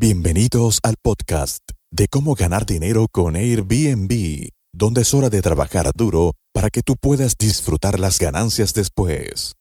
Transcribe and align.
Bienvenidos 0.00 0.78
al 0.84 0.94
podcast 1.02 1.72
de 1.90 2.06
cómo 2.06 2.36
ganar 2.36 2.64
dinero 2.66 3.08
con 3.10 3.34
Airbnb, 3.34 4.50
donde 4.72 5.00
es 5.00 5.12
hora 5.12 5.28
de 5.28 5.42
trabajar 5.42 5.90
duro 5.92 6.34
para 6.54 6.70
que 6.70 6.82
tú 6.82 6.94
puedas 6.94 7.34
disfrutar 7.36 7.98
las 7.98 8.20
ganancias 8.20 8.74
después. 8.74 9.56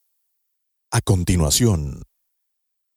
A 0.91 1.01
continuación, 1.01 2.03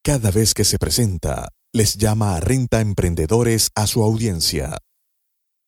cada 0.04 0.30
vez 0.30 0.52
que 0.52 0.64
se 0.64 0.76
presenta, 0.76 1.48
les 1.72 1.96
llama 1.96 2.36
a 2.36 2.40
Renta 2.40 2.82
Emprendedores 2.82 3.70
a 3.74 3.86
su 3.86 4.02
audiencia. 4.02 4.76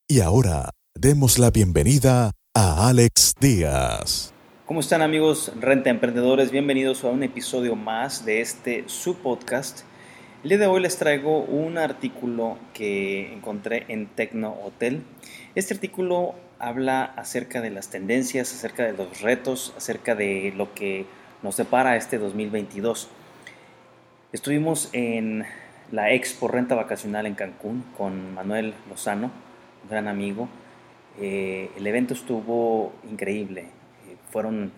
Y 0.07 0.21
ahora, 0.21 0.73
demos 0.95 1.39
la 1.39 1.51
bienvenida 1.51 2.33
a 2.55 2.87
Alex 2.91 3.33
Díaz. 3.41 4.35
¿Cómo 4.67 4.81
están 4.81 5.01
amigos 5.01 5.51
Renta 5.59 5.89
Emprendedores? 5.89 6.51
Bienvenidos 6.51 7.03
a 7.03 7.07
un 7.07 7.23
episodio 7.23 7.77
más 7.77 8.27
de 8.27 8.43
este 8.43 8.85
su 8.89 9.15
podcast 9.15 9.87
el 10.43 10.49
día 10.49 10.59
de 10.59 10.67
hoy 10.67 10.83
les 10.83 10.97
traigo 10.97 11.39
un 11.39 11.79
artículo 11.79 12.59
que 12.75 13.33
encontré 13.33 13.85
en 13.87 14.07
Tecno 14.07 14.57
Hotel. 14.65 15.05
Este 15.55 15.75
artículo 15.75 16.35
habla 16.59 17.05
acerca 17.05 17.61
de 17.61 17.71
las 17.71 17.91
tendencias, 17.91 18.53
acerca 18.53 18.83
de 18.85 18.93
los 18.93 19.21
retos, 19.21 19.73
acerca 19.77 20.17
de 20.17 20.53
lo 20.57 20.75
que 20.75 21.07
nos 21.45 21.57
depara 21.57 21.97
este 21.97 22.19
2022. 22.19 23.09
Estuvimos 24.33 24.89
en 24.93 25.45
la 25.93 26.11
Expo 26.13 26.49
Renta 26.49 26.75
Vacacional 26.75 27.27
en 27.27 27.35
Cancún 27.35 27.85
con 27.97 28.35
Manuel 28.35 28.75
Lozano, 28.89 29.31
un 29.85 29.91
gran 29.91 30.09
amigo. 30.09 30.49
Eh, 31.21 31.71
el 31.77 31.87
evento 31.87 32.15
estuvo 32.15 32.93
increíble. 33.09 33.61
Eh, 33.61 34.17
fueron 34.31 34.73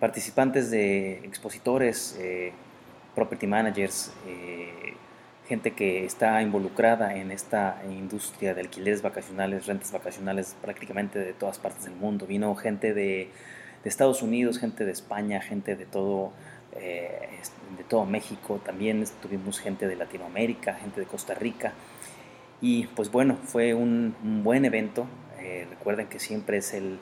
participantes 0.00 0.70
de 0.70 1.18
expositores, 1.18 2.16
eh, 2.18 2.52
property 3.14 3.46
managers, 3.46 4.12
eh, 4.26 4.94
gente 5.48 5.72
que 5.72 6.04
está 6.04 6.40
involucrada 6.42 7.16
en 7.16 7.30
esta 7.30 7.82
industria 7.90 8.54
de 8.54 8.60
alquileres 8.62 9.02
vacacionales, 9.02 9.66
rentas 9.66 9.92
vacacionales 9.92 10.56
prácticamente 10.62 11.18
de 11.18 11.32
todas 11.32 11.58
partes 11.58 11.84
del 11.84 11.94
mundo. 11.94 12.26
Vino 12.26 12.54
gente 12.54 12.94
de, 12.94 13.30
Estados 13.84 14.22
Unidos, 14.22 14.60
gente 14.60 14.84
de 14.84 14.92
España, 14.92 15.40
gente 15.40 15.74
de 15.74 15.86
todo, 15.86 16.32
eh, 16.76 17.28
de 17.76 17.82
todo 17.82 18.06
México, 18.06 18.60
también 18.64 19.04
tuvimos 19.20 19.58
gente 19.58 19.88
de 19.88 19.96
Latinoamérica, 19.96 20.74
gente 20.74 21.00
de 21.00 21.06
Costa 21.06 21.34
Rica. 21.34 21.72
Y 22.60 22.84
pues 22.94 23.10
bueno, 23.10 23.36
fue 23.44 23.74
un, 23.74 24.14
buen 24.44 24.64
evento. 24.64 25.06
Eh, 25.40 25.66
recuerden 25.68 26.06
que 26.06 26.20
siempre 26.20 26.58
es 26.58 26.72
el, 26.74 27.00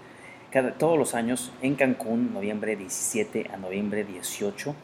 todos 0.78 0.98
los 0.98 1.14
años 1.14 1.52
en 1.60 1.74
Cancún, 1.74 2.32
noviembre 2.32 2.76
17 2.76 3.50
a 3.52 3.58
noviembre 3.58 4.04
18 4.04 4.74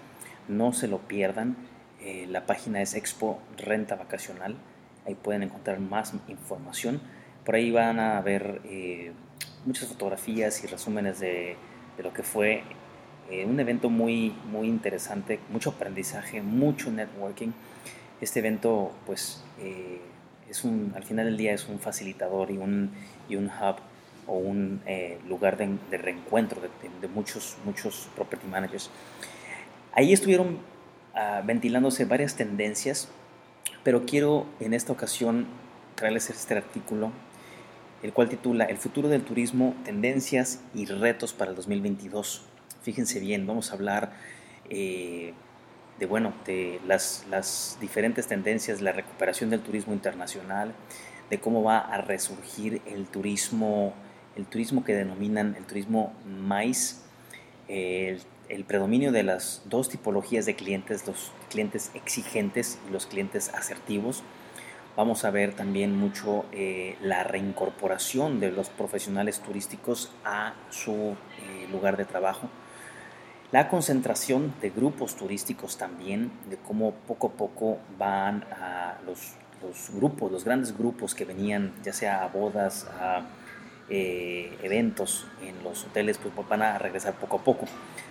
no 0.48 0.72
se 0.72 0.88
lo 0.88 0.98
pierdan. 0.98 1.56
Eh, 2.00 2.26
la 2.28 2.46
página 2.46 2.82
es 2.82 2.94
Expo 2.94 3.40
Renta 3.56 3.96
Vacacional. 3.96 4.56
Ahí 5.06 5.14
pueden 5.14 5.42
encontrar 5.42 5.80
más 5.80 6.14
información. 6.28 7.00
Por 7.44 7.54
ahí 7.54 7.70
van 7.70 8.00
a 8.00 8.20
ver 8.20 8.60
eh, 8.64 9.12
muchas 9.64 9.88
fotografías 9.88 10.62
y 10.64 10.66
resúmenes 10.66 11.20
de, 11.20 11.56
lo 11.98 12.12
que 12.12 12.22
fue 12.22 12.62
eh, 13.30 13.44
un 13.44 13.58
evento 13.60 13.88
muy, 13.88 14.34
muy 14.50 14.68
interesante, 14.68 15.40
mucho 15.50 15.70
aprendizaje, 15.70 16.42
mucho 16.42 16.90
networking. 16.90 17.52
Este 18.20 18.40
evento, 18.40 18.92
pues, 19.04 19.44
es 20.48 20.64
un, 20.64 20.92
al 20.96 21.02
final 21.02 21.26
del 21.26 21.36
día 21.36 21.52
es 21.52 21.68
un 21.68 21.78
facilitador 21.78 22.50
y 22.50 22.56
un, 22.56 22.90
y 23.28 23.36
un 23.36 23.46
hub 23.46 23.76
o 24.26 24.38
un 24.38 24.80
lugar 25.28 25.56
de, 25.56 25.98
reencuentro 25.98 26.60
de, 26.60 26.68
de, 27.00 27.08
muchos, 27.08 27.56
muchos 27.64 28.08
property 28.16 28.46
managers. 28.46 28.90
Ahí 29.96 30.12
estuvieron 30.12 30.58
ah, 31.14 31.40
ventilándose 31.42 32.04
varias 32.04 32.36
tendencias, 32.36 33.08
pero 33.82 34.04
quiero 34.04 34.44
en 34.60 34.74
esta 34.74 34.92
ocasión 34.92 35.46
traerles 35.94 36.28
este 36.28 36.54
artículo, 36.54 37.12
el 38.02 38.12
cual 38.12 38.28
titula 38.28 38.66
El 38.66 38.76
futuro 38.76 39.08
del 39.08 39.22
turismo, 39.22 39.74
tendencias 39.86 40.60
y 40.74 40.84
retos 40.84 41.32
para 41.32 41.52
el 41.52 41.56
2022. 41.56 42.42
Fíjense 42.82 43.20
bien, 43.20 43.46
vamos 43.46 43.70
a 43.70 43.74
hablar 43.74 44.12
eh, 44.68 45.32
de, 45.98 46.04
bueno, 46.04 46.34
de 46.44 46.78
las, 46.86 47.78
diferentes 47.80 48.26
tendencias, 48.26 48.82
la 48.82 48.92
recuperación 48.92 49.48
del 49.48 49.60
turismo 49.60 49.94
internacional, 49.94 50.74
de 51.30 51.40
cómo 51.40 51.62
va 51.62 51.78
a 51.78 52.02
resurgir 52.02 52.82
el 52.84 53.06
turismo, 53.06 53.94
el 54.36 54.44
turismo 54.44 54.84
que 54.84 54.94
denominan 54.94 55.56
el 55.56 55.64
turismo 55.64 56.12
maíz, 56.26 57.00
el 57.66 58.20
el 58.48 58.64
predominio 58.64 59.12
de 59.12 59.22
las 59.22 59.62
dos 59.66 59.88
tipologías 59.88 60.46
de 60.46 60.56
clientes, 60.56 61.06
los 61.06 61.32
clientes 61.50 61.90
exigentes 61.94 62.78
y 62.88 62.92
los 62.92 63.06
clientes 63.06 63.52
asertivos. 63.54 64.22
Vamos 64.96 65.24
a 65.24 65.30
ver 65.30 65.54
también 65.54 65.94
mucho 65.94 66.46
eh, 66.52 66.96
la 67.02 67.22
reincorporación 67.22 68.40
de 68.40 68.50
los 68.50 68.70
profesionales 68.70 69.40
turísticos 69.40 70.10
a 70.24 70.54
su 70.70 70.92
eh, 70.92 71.68
lugar 71.70 71.96
de 71.96 72.06
trabajo. 72.06 72.48
La 73.52 73.68
concentración 73.68 74.54
de 74.60 74.70
grupos 74.70 75.14
turísticos 75.14 75.76
también, 75.76 76.32
de 76.50 76.56
cómo 76.56 76.92
poco 77.06 77.28
a 77.28 77.30
poco 77.32 77.78
van 77.98 78.42
a 78.44 78.98
los, 79.06 79.34
los 79.62 79.90
grupos, 79.94 80.32
los 80.32 80.44
grandes 80.44 80.76
grupos 80.76 81.14
que 81.14 81.24
venían 81.24 81.72
ya 81.84 81.92
sea 81.92 82.24
a 82.24 82.28
bodas, 82.28 82.86
a 82.86 83.22
eh, 83.88 84.56
eventos 84.62 85.26
en 85.42 85.62
los 85.62 85.84
hoteles, 85.84 86.18
pues 86.18 86.34
van 86.48 86.62
a 86.62 86.78
regresar 86.78 87.14
poco 87.14 87.36
a 87.36 87.44
poco. 87.44 87.66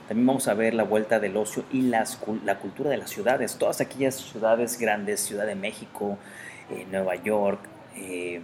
También 0.07 0.25
vamos 0.27 0.47
a 0.47 0.53
ver 0.53 0.73
la 0.73 0.83
vuelta 0.83 1.19
del 1.19 1.35
ocio 1.35 1.65
y 1.71 1.81
la 1.81 2.59
cultura 2.59 2.89
de 2.89 2.97
las 2.97 3.09
ciudades, 3.09 3.57
todas 3.57 3.81
aquellas 3.81 4.15
ciudades 4.15 4.79
grandes, 4.79 5.19
Ciudad 5.19 5.45
de 5.45 5.55
México, 5.55 6.17
eh, 6.69 6.85
Nueva 6.89 7.15
York, 7.15 7.59
eh, 7.95 8.41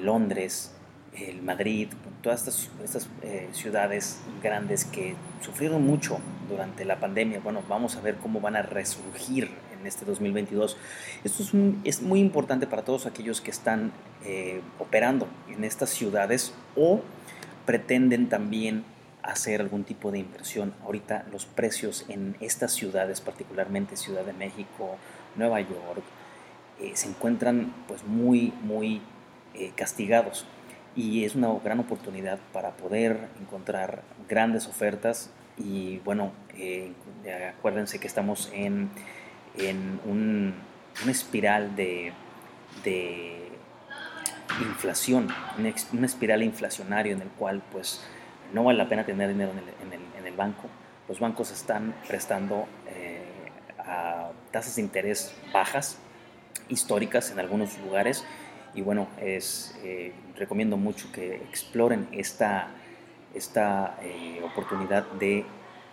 Londres, 0.00 0.72
el 1.16 1.42
Madrid, 1.42 1.88
todas 2.20 2.68
estas 2.82 3.08
ciudades 3.52 4.20
grandes 4.42 4.84
que 4.84 5.14
sufrieron 5.40 5.86
mucho 5.86 6.18
durante 6.48 6.84
la 6.84 6.98
pandemia. 6.98 7.40
Bueno, 7.40 7.62
vamos 7.68 7.96
a 7.96 8.00
ver 8.00 8.16
cómo 8.16 8.40
van 8.40 8.56
a 8.56 8.62
resurgir 8.62 9.50
en 9.80 9.86
este 9.86 10.04
2022. 10.04 10.76
Esto 11.24 11.42
es, 11.42 11.50
es 11.84 12.02
muy 12.02 12.20
importante 12.20 12.66
para 12.66 12.82
todos 12.82 13.06
aquellos 13.06 13.40
que 13.40 13.50
están 13.50 13.92
eh, 14.28 14.60
operando 14.80 15.28
en 15.48 15.62
estas 15.62 15.90
ciudades 15.90 16.52
o 16.74 17.00
pretenden 17.64 18.28
también 18.28 18.84
hacer 19.22 19.60
algún 19.60 19.84
tipo 19.84 20.10
de 20.10 20.18
inversión. 20.18 20.74
Ahorita 20.84 21.26
los 21.30 21.46
precios 21.46 22.04
en 22.08 22.36
estas 22.40 22.72
ciudades, 22.72 23.20
particularmente 23.20 23.96
Ciudad 23.96 24.24
de 24.24 24.32
México, 24.32 24.96
Nueva 25.36 25.60
York, 25.60 26.02
eh, 26.80 26.90
se 26.94 27.08
encuentran 27.08 27.72
pues 27.86 28.02
muy, 28.04 28.52
muy 28.62 29.00
eh, 29.54 29.70
castigados 29.76 30.44
y 30.96 31.24
es 31.24 31.36
una 31.36 31.52
gran 31.62 31.78
oportunidad 31.78 32.40
para 32.52 32.72
poder 32.72 33.28
encontrar 33.40 34.02
grandes 34.28 34.66
ofertas 34.66 35.30
y 35.56 35.98
bueno, 35.98 36.32
acuérdense 37.58 37.98
que 38.00 38.06
estamos 38.06 38.50
en 38.52 38.90
en 39.58 40.00
un, 40.04 40.54
una 41.02 41.10
espiral 41.10 41.74
de, 41.76 42.12
de 42.84 43.36
inflación, 44.60 45.28
una, 45.58 46.06
espiral 46.06 46.42
inflacionaria 46.42 47.12
en 47.12 47.22
el 47.22 47.28
cual 47.28 47.62
pues 47.72 48.02
no 48.52 48.64
vale 48.64 48.78
la 48.78 48.88
pena 48.88 49.04
tener 49.04 49.28
dinero 49.28 49.52
en 49.52 49.58
el, 49.58 49.64
en 49.86 49.92
el, 49.92 50.08
en 50.18 50.26
el 50.26 50.36
banco. 50.36 50.68
Los 51.08 51.20
bancos 51.20 51.50
están 51.50 51.94
prestando 52.08 52.66
eh, 52.88 53.24
a 53.78 54.30
tasas 54.50 54.76
de 54.76 54.82
interés 54.82 55.34
bajas, 55.52 55.98
históricas 56.68 57.30
en 57.30 57.38
algunos 57.38 57.78
lugares, 57.78 58.24
y 58.74 58.82
bueno, 58.82 59.08
es, 59.20 59.78
eh, 59.82 60.12
recomiendo 60.36 60.76
mucho 60.76 61.10
que 61.12 61.36
exploren 61.36 62.08
esta, 62.12 62.68
esta 63.34 63.96
eh, 64.02 64.40
oportunidad 64.44 65.04
de 65.12 65.46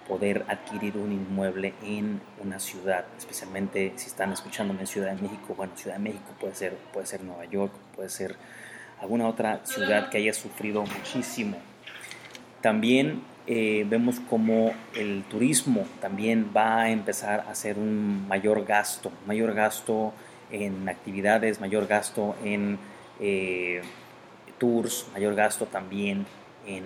poder 0.08 0.46
adquirir 0.47 0.97
un 0.97 1.12
inmueble 1.12 1.74
en 1.84 2.22
una 2.41 2.59
ciudad, 2.59 3.06
especialmente 3.18 3.94
si 3.96 4.08
están 4.08 4.31
escuchándome 4.34 4.81
en 4.81 4.88
Ciudad 4.88 5.16
de 5.16 5.22
México, 5.22 5.53
bueno, 5.56 5.73
Ciudad 5.76 5.97
de 5.97 6.03
México 6.03 6.34
puede 6.40 6.55
ser, 6.55 6.76
puede 6.91 7.05
ser 7.05 7.23
Nueva 7.23 7.46
York, 7.46 7.73
puede 7.96 8.09
ser 8.09 8.35
alguna 9.00 9.28
otra 9.28 9.61
ciudad 9.66 10.09
que 10.09 10.17
haya 10.17 10.34
sufrido 10.34 10.84
muchísimo. 10.84 11.58
También 12.61 13.22
eh, 13.46 13.85
vemos 13.90 14.22
como 14.29 14.73
el 14.96 15.23
turismo 15.23 15.85
también 16.00 16.52
va 16.56 16.84
a 16.84 16.90
empezar 16.90 17.41
a 17.41 17.52
hacer 17.52 17.78
un 17.78 18.26
mayor 18.28 18.64
gasto, 18.66 19.11
mayor 19.28 19.53
gasto 19.53 20.14
en 20.52 20.88
actividades, 20.88 21.59
mayor 21.59 21.88
gasto 21.88 22.35
en 22.44 22.78
eh, 23.20 23.82
tours, 24.58 25.08
mayor 25.14 25.35
gasto 25.35 25.66
también 25.66 26.26
en, 26.66 26.85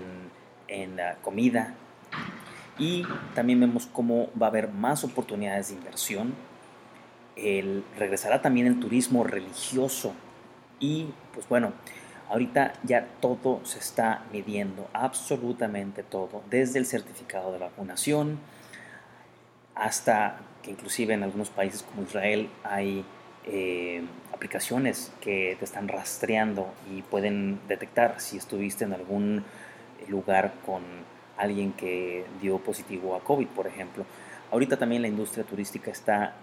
en 0.68 0.98
comida, 1.22 1.76
y 2.78 3.06
también 3.36 3.60
vemos 3.60 3.88
cómo 3.88 4.30
va 4.40 4.48
a 4.48 4.50
haber 4.50 4.70
más 4.70 5.04
oportunidades 5.04 5.70
de 5.70 5.76
inversión. 5.76 6.36
Regresará 7.98 8.42
también 8.42 8.68
el 8.68 8.80
turismo 8.80 9.24
religioso 9.24 10.14
y 10.80 11.08
pues 11.34 11.48
bueno, 11.48 11.74
ahorita 12.30 12.74
ya 12.84 13.08
todo 13.22 13.62
se 13.64 13.80
está 13.80 14.24
midiendo, 14.32 14.90
absolutamente 14.94 16.04
todo, 16.04 16.44
desde 16.50 16.80
el 16.80 16.86
certificado 16.86 17.52
de 17.52 17.60
vacunación 17.60 18.40
hasta 19.76 20.40
que 20.64 20.72
inclusive 20.72 21.14
en 21.14 21.24
algunos 21.24 21.50
países 21.50 21.84
como 21.84 22.04
Israel 22.04 22.50
hay 22.64 23.06
eh, 23.46 24.04
aplicaciones 24.34 25.12
que 25.22 25.56
te 25.58 25.66
están 25.66 25.88
rastreando 25.88 26.68
y 26.92 27.02
pueden 27.04 27.60
detectar 27.68 28.20
si 28.20 28.38
estuviste 28.38 28.84
en 28.84 28.94
algún 28.94 29.44
lugar 30.10 30.54
con 30.66 30.82
alguien 31.38 31.74
que 31.74 32.26
dio 32.42 32.58
positivo 32.58 33.16
a 33.16 33.24
COVID, 33.24 33.48
por 33.48 33.68
ejemplo. 33.68 34.06
Ahorita 34.52 34.78
también 34.78 35.02
la 35.02 35.08
industria 35.08 35.44
turística 35.44 35.92
está 35.92 36.34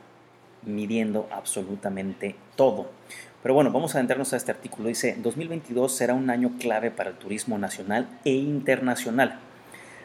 midiendo 0.63 1.29
absolutamente 1.31 2.37
todo. 2.57 2.91
Pero 3.43 3.55
bueno, 3.55 3.71
vamos 3.71 3.95
a 3.95 3.99
adentrarnos 3.99 4.33
a 4.33 4.37
este 4.37 4.53
artículo. 4.53 4.89
Dice, 4.89 5.17
2022 5.19 5.95
será 5.95 6.15
un 6.15 6.31
año 6.31 6.53
clave 6.59 6.91
para 6.91 7.11
el 7.11 7.17
turismo 7.17 7.59
nacional 7.59 8.09
e 8.25 8.33
internacional. 8.33 9.39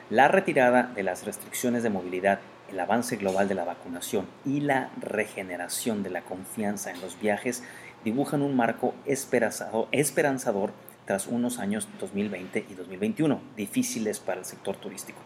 La 0.10 0.28
retirada 0.28 0.92
de 0.96 1.04
las 1.04 1.26
restricciones 1.26 1.84
de 1.84 1.90
movilidad, 1.90 2.40
el 2.70 2.80
avance 2.80 3.16
global 3.16 3.48
de 3.48 3.56
la 3.56 3.64
vacunación 3.64 4.26
y 4.46 4.60
la 4.60 4.90
regeneración 5.00 6.04
de 6.04 6.10
la 6.10 6.22
confianza 6.22 6.92
en 6.92 7.00
los 7.00 7.20
viajes 7.20 7.64
dibujan 8.04 8.42
un 8.42 8.56
marco 8.56 8.94
esperanzador 9.06 10.72
tras 11.10 11.26
unos 11.26 11.58
años 11.58 11.90
2020 12.00 12.68
y 12.70 12.76
2021 12.76 13.42
difíciles 13.58 14.20
para 14.20 14.42
el 14.42 14.46
sector 14.46 14.76
turístico. 14.76 15.18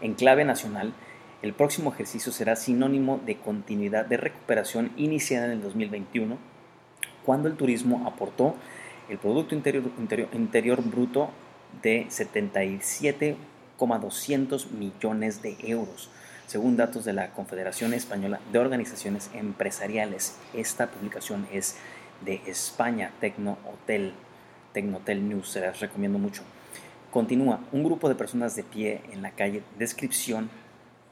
En 0.00 0.14
clave 0.14 0.46
nacional, 0.46 0.94
el 1.42 1.52
próximo 1.52 1.92
ejercicio 1.92 2.32
será 2.32 2.56
sinónimo 2.56 3.20
de 3.26 3.36
continuidad 3.36 4.06
de 4.06 4.16
recuperación 4.16 4.90
iniciada 4.96 5.44
en 5.44 5.52
el 5.52 5.60
2021, 5.60 6.38
cuando 7.22 7.48
el 7.48 7.56
turismo 7.56 8.06
aportó 8.06 8.54
el 9.10 9.18
Producto 9.18 9.54
Interior, 9.54 9.90
Interior, 10.32 10.82
Bruto 10.82 11.28
de 11.82 12.06
77,200 12.08 14.70
millones 14.70 15.42
de 15.42 15.54
euros, 15.64 16.08
según 16.46 16.78
datos 16.78 17.04
de 17.04 17.12
la 17.12 17.32
Confederación 17.32 17.92
Española 17.92 18.40
de 18.50 18.58
Organizaciones 18.58 19.28
Empresariales. 19.34 20.38
Esta 20.54 20.86
publicación 20.86 21.46
es 21.52 21.76
de 22.24 22.40
España, 22.46 23.10
Tecnohotel, 23.20 24.14
Tecnohotel 24.72 25.28
News, 25.28 25.48
se 25.48 25.60
las 25.60 25.80
recomiendo 25.80 26.18
mucho. 26.18 26.42
Continúa, 27.10 27.60
un 27.72 27.84
grupo 27.84 28.08
de 28.08 28.14
personas 28.14 28.56
de 28.56 28.62
pie 28.62 29.02
en 29.12 29.22
la 29.22 29.32
calle, 29.32 29.62
descripción 29.78 30.50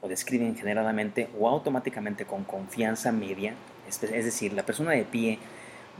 o 0.01 0.07
describen 0.07 0.55
generadamente 0.55 1.29
o 1.39 1.47
automáticamente 1.47 2.25
con 2.25 2.43
confianza 2.43 3.11
media, 3.11 3.53
es 3.87 4.25
decir, 4.25 4.53
la 4.53 4.65
persona 4.65 4.91
de 4.91 5.03
pie 5.03 5.37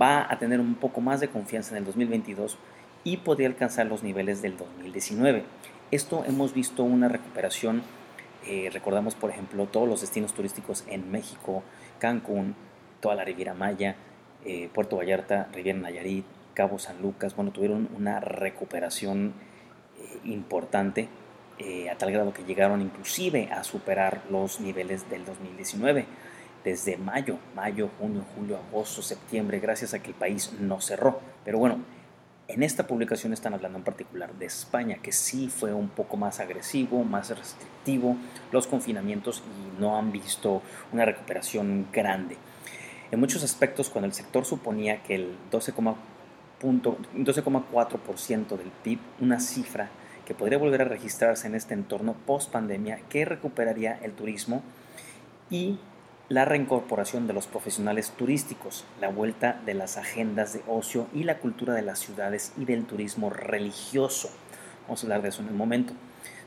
va 0.01 0.25
a 0.31 0.39
tener 0.39 0.59
un 0.59 0.75
poco 0.75 1.01
más 1.01 1.19
de 1.19 1.27
confianza 1.27 1.71
en 1.71 1.77
el 1.77 1.85
2022 1.85 2.57
y 3.03 3.17
podría 3.17 3.47
alcanzar 3.47 3.85
los 3.87 4.03
niveles 4.03 4.41
del 4.41 4.57
2019. 4.57 5.43
Esto 5.91 6.23
hemos 6.25 6.53
visto 6.53 6.83
una 6.83 7.09
recuperación, 7.09 7.83
eh, 8.47 8.69
recordamos 8.71 9.15
por 9.15 9.29
ejemplo 9.29 9.67
todos 9.67 9.87
los 9.87 10.01
destinos 10.01 10.33
turísticos 10.33 10.83
en 10.87 11.11
México, 11.11 11.63
Cancún, 11.99 12.55
toda 13.01 13.15
la 13.15 13.25
Riviera 13.25 13.53
Maya, 13.53 13.95
eh, 14.45 14.69
Puerto 14.73 14.97
Vallarta, 14.97 15.49
Riviera 15.53 15.79
Nayarit, 15.79 16.25
Cabo 16.53 16.79
San 16.79 17.01
Lucas, 17.01 17.35
bueno, 17.35 17.51
tuvieron 17.51 17.89
una 17.95 18.19
recuperación 18.19 19.33
eh, 19.99 20.19
importante 20.25 21.09
a 21.91 21.95
tal 21.95 22.11
grado 22.11 22.33
que 22.33 22.43
llegaron 22.43 22.81
inclusive 22.81 23.49
a 23.51 23.63
superar 23.63 24.23
los 24.31 24.59
niveles 24.59 25.07
del 25.11 25.25
2019 25.25 26.07
desde 26.63 26.97
mayo, 26.97 27.37
mayo, 27.55 27.89
junio, 27.99 28.23
julio, 28.35 28.57
agosto, 28.57 29.01
septiembre, 29.01 29.59
gracias 29.59 29.93
a 29.93 29.99
que 29.99 30.09
el 30.09 30.15
país 30.15 30.53
no 30.59 30.81
cerró. 30.81 31.19
Pero 31.43 31.59
bueno, 31.59 31.79
en 32.47 32.63
esta 32.63 32.85
publicación 32.85 33.33
están 33.33 33.53
hablando 33.53 33.77
en 33.77 33.83
particular 33.83 34.33
de 34.33 34.45
España, 34.45 34.97
que 35.01 35.11
sí 35.11 35.49
fue 35.49 35.73
un 35.73 35.89
poco 35.89 36.17
más 36.17 36.39
agresivo, 36.39 37.03
más 37.03 37.29
restrictivo 37.29 38.15
los 38.51 38.67
confinamientos 38.67 39.41
y 39.41 39.81
no 39.81 39.97
han 39.97 40.11
visto 40.11 40.61
una 40.91 41.05
recuperación 41.05 41.87
grande. 41.91 42.37
En 43.09 43.19
muchos 43.19 43.43
aspectos, 43.43 43.89
cuando 43.89 44.07
el 44.07 44.13
sector 44.13 44.45
suponía 44.45 45.01
que 45.03 45.15
el 45.15 45.35
12,4% 45.51 45.95
del 48.57 48.71
PIB, 48.83 48.99
una 49.19 49.39
cifra 49.39 49.89
que 50.25 50.35
podría 50.35 50.57
volver 50.57 50.81
a 50.81 50.85
registrarse 50.85 51.47
en 51.47 51.55
este 51.55 51.73
entorno 51.73 52.15
post 52.25 52.51
pandemia, 52.51 52.99
que 53.09 53.25
recuperaría 53.25 53.99
el 54.01 54.13
turismo 54.13 54.63
y 55.49 55.79
la 56.29 56.45
reincorporación 56.45 57.27
de 57.27 57.33
los 57.33 57.47
profesionales 57.47 58.11
turísticos, 58.11 58.85
la 59.01 59.09
vuelta 59.09 59.59
de 59.65 59.73
las 59.73 59.97
agendas 59.97 60.53
de 60.53 60.61
ocio 60.67 61.07
y 61.13 61.23
la 61.23 61.39
cultura 61.39 61.73
de 61.73 61.81
las 61.81 61.99
ciudades 61.99 62.53
y 62.57 62.65
del 62.65 62.85
turismo 62.85 63.29
religioso. 63.29 64.29
Vamos 64.83 65.03
a 65.03 65.07
hablar 65.07 65.23
de 65.23 65.29
eso 65.29 65.41
en 65.41 65.49
un 65.49 65.57
momento. 65.57 65.93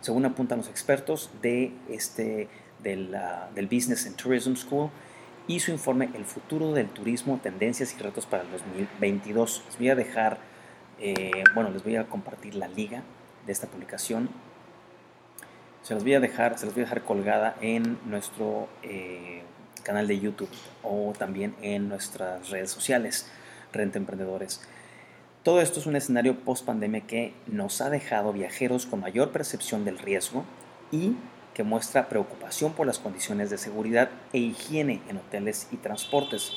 Según 0.01 0.25
apuntan 0.25 0.59
los 0.59 0.69
expertos 0.69 1.31
de 1.43 1.73
este, 1.91 2.49
del, 2.83 3.15
del 3.55 3.67
Business 3.67 4.07
and 4.07 4.17
Tourism 4.17 4.55
School 4.55 4.91
y 5.47 5.61
su 5.61 5.71
informe 5.71 6.11
El 6.15 6.25
futuro 6.25 6.73
del 6.73 6.89
turismo, 6.89 7.39
tendencias 7.43 7.95
y 7.95 8.03
retos 8.03 8.27
para 8.27 8.43
el 8.43 8.51
2022. 8.51 9.63
Les 9.67 9.79
voy 9.79 9.89
a 9.91 9.95
dejar, 9.95 10.39
eh, 10.99 11.45
bueno, 11.55 11.71
les 11.71 11.85
voy 11.85 11.97
a 11.97 12.07
compartir 12.07 12.55
la 12.55 12.69
liga 12.69 13.03
de 13.47 13.53
esta 13.53 13.67
publicación. 13.67 14.31
Se 15.83 15.95
los 15.95 16.03
voy 16.03 16.15
a 16.15 16.21
dejar, 16.21 16.59
se 16.59 16.65
los 16.65 16.75
voy 16.75 16.83
a 16.83 16.87
dejar 16.87 17.03
colgada 17.03 17.57
en 17.61 17.99
nuestro 18.07 18.69
eh, 18.83 19.43
canal 19.83 20.09
de 20.09 20.19
YouTube 20.19 20.49
o 20.83 21.13
también 21.19 21.55
en 21.61 21.91
nuestras 21.91 22.49
redes 22.49 22.71
sociales, 22.71 23.31
Renta 23.73 23.99
Emprendedores. 23.99 24.63
Todo 25.43 25.61
esto 25.61 25.79
es 25.79 25.85
un 25.85 25.95
escenario 25.95 26.41
post 26.41 26.65
pandemia 26.65 27.03
que 27.03 27.35
nos 27.47 27.83
ha 27.83 27.91
dejado 27.91 28.33
viajeros 28.33 28.87
con 28.87 29.01
mayor 29.01 29.31
percepción 29.31 29.85
del 29.85 29.99
riesgo 29.99 30.45
y 30.91 31.17
que 31.55 31.63
muestra 31.63 32.09
preocupación 32.09 32.73
por 32.73 32.87
las 32.87 32.99
condiciones 32.99 33.49
de 33.49 33.59
seguridad 33.59 34.11
e 34.33 34.39
higiene 34.39 35.01
en 35.09 35.17
hoteles 35.19 35.69
y 35.71 35.77
transportes. 35.77 36.53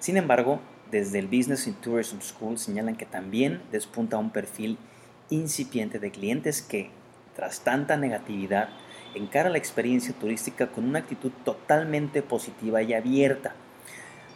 Sin 0.00 0.16
embargo, 0.16 0.60
desde 0.90 1.18
el 1.18 1.28
Business 1.28 1.66
and 1.66 1.80
Tourism 1.80 2.20
School 2.20 2.58
señalan 2.58 2.96
que 2.96 3.06
también 3.06 3.62
despunta 3.72 4.18
un 4.18 4.30
perfil 4.30 4.76
incipiente 5.30 5.98
de 5.98 6.10
clientes 6.10 6.60
que, 6.60 6.90
tras 7.34 7.60
tanta 7.60 7.96
negatividad, 7.96 8.68
encara 9.14 9.48
la 9.48 9.58
experiencia 9.58 10.14
turística 10.14 10.66
con 10.66 10.84
una 10.84 10.98
actitud 10.98 11.32
totalmente 11.44 12.22
positiva 12.22 12.82
y 12.82 12.92
abierta. 12.92 13.54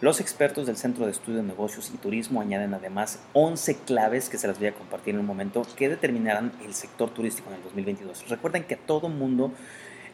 Los 0.00 0.21
expertos 0.21 0.69
del 0.69 0.77
Centro 0.77 1.06
de 1.06 1.11
Estudio 1.11 1.39
de 1.39 1.45
Negocios 1.45 1.91
y 1.93 1.97
Turismo 1.97 2.41
añaden 2.41 2.73
además 2.73 3.19
11 3.33 3.79
claves 3.79 4.29
que 4.29 4.39
se 4.39 4.47
las 4.47 4.59
voy 4.59 4.69
a 4.69 4.75
compartir 4.75 5.15
en 5.15 5.21
un 5.21 5.27
momento 5.27 5.67
que 5.77 5.89
determinarán 5.89 6.53
el 6.65 6.75
sector 6.75 7.11
turístico 7.11 7.50
en 7.50 7.56
el 7.56 7.62
2022. 7.65 8.29
Recuerden 8.29 8.62
que 8.62 8.77
todo 8.77 9.09
mundo 9.09 9.53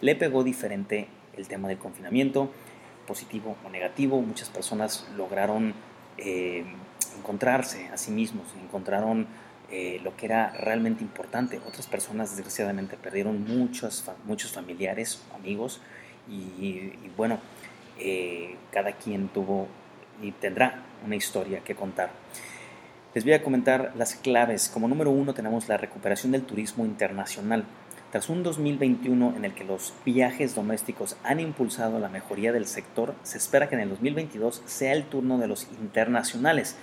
le 0.00 0.14
pegó 0.16 0.44
diferente 0.44 1.08
el 1.36 1.48
tema 1.48 1.68
del 1.68 1.78
confinamiento, 1.78 2.50
positivo 3.06 3.56
o 3.64 3.70
negativo. 3.70 4.20
Muchas 4.20 4.48
personas 4.50 5.08
lograron 5.16 5.74
eh, 6.18 6.64
encontrarse 7.18 7.88
a 7.88 7.96
sí 7.96 8.10
mismos, 8.10 8.46
encontraron 8.62 9.26
eh, 9.70 10.00
lo 10.02 10.16
que 10.16 10.26
era 10.26 10.50
realmente 10.50 11.02
importante. 11.02 11.60
Otras 11.66 11.86
personas 11.86 12.36
desgraciadamente 12.36 12.96
perdieron 12.96 13.44
muchos, 13.44 14.04
muchos 14.24 14.52
familiares, 14.52 15.22
amigos 15.34 15.80
y, 16.28 16.92
bueno, 17.16 17.38
eh, 17.98 18.56
cada 18.70 18.92
quien 18.92 19.28
tuvo 19.28 19.68
y 20.22 20.32
tendrá 20.32 20.82
una 21.04 21.16
historia 21.16 21.60
que 21.60 21.74
contar. 21.74 22.10
Les 23.14 23.24
voy 23.24 23.32
a 23.32 23.42
comentar 23.42 23.92
las 23.96 24.14
claves. 24.16 24.68
Como 24.68 24.88
número 24.88 25.10
uno 25.10 25.34
tenemos 25.34 25.68
la 25.68 25.76
recuperación 25.76 26.32
del 26.32 26.42
turismo 26.42 26.84
internacional. 26.84 27.64
Tras 28.14 28.28
un 28.28 28.44
2021 28.44 29.34
en 29.36 29.44
el 29.44 29.54
que 29.54 29.64
los 29.64 29.92
viajes 30.04 30.54
domésticos 30.54 31.16
han 31.24 31.40
impulsado 31.40 31.98
la 31.98 32.08
mejoría 32.08 32.52
del 32.52 32.68
sector, 32.68 33.16
se 33.24 33.38
espera 33.38 33.68
que 33.68 33.74
en 33.74 33.80
el 33.80 33.88
2022 33.88 34.62
sea 34.66 34.92
el 34.92 35.02
turno 35.02 35.36
de 35.36 35.48
los 35.48 35.66
internacionales 35.80 36.76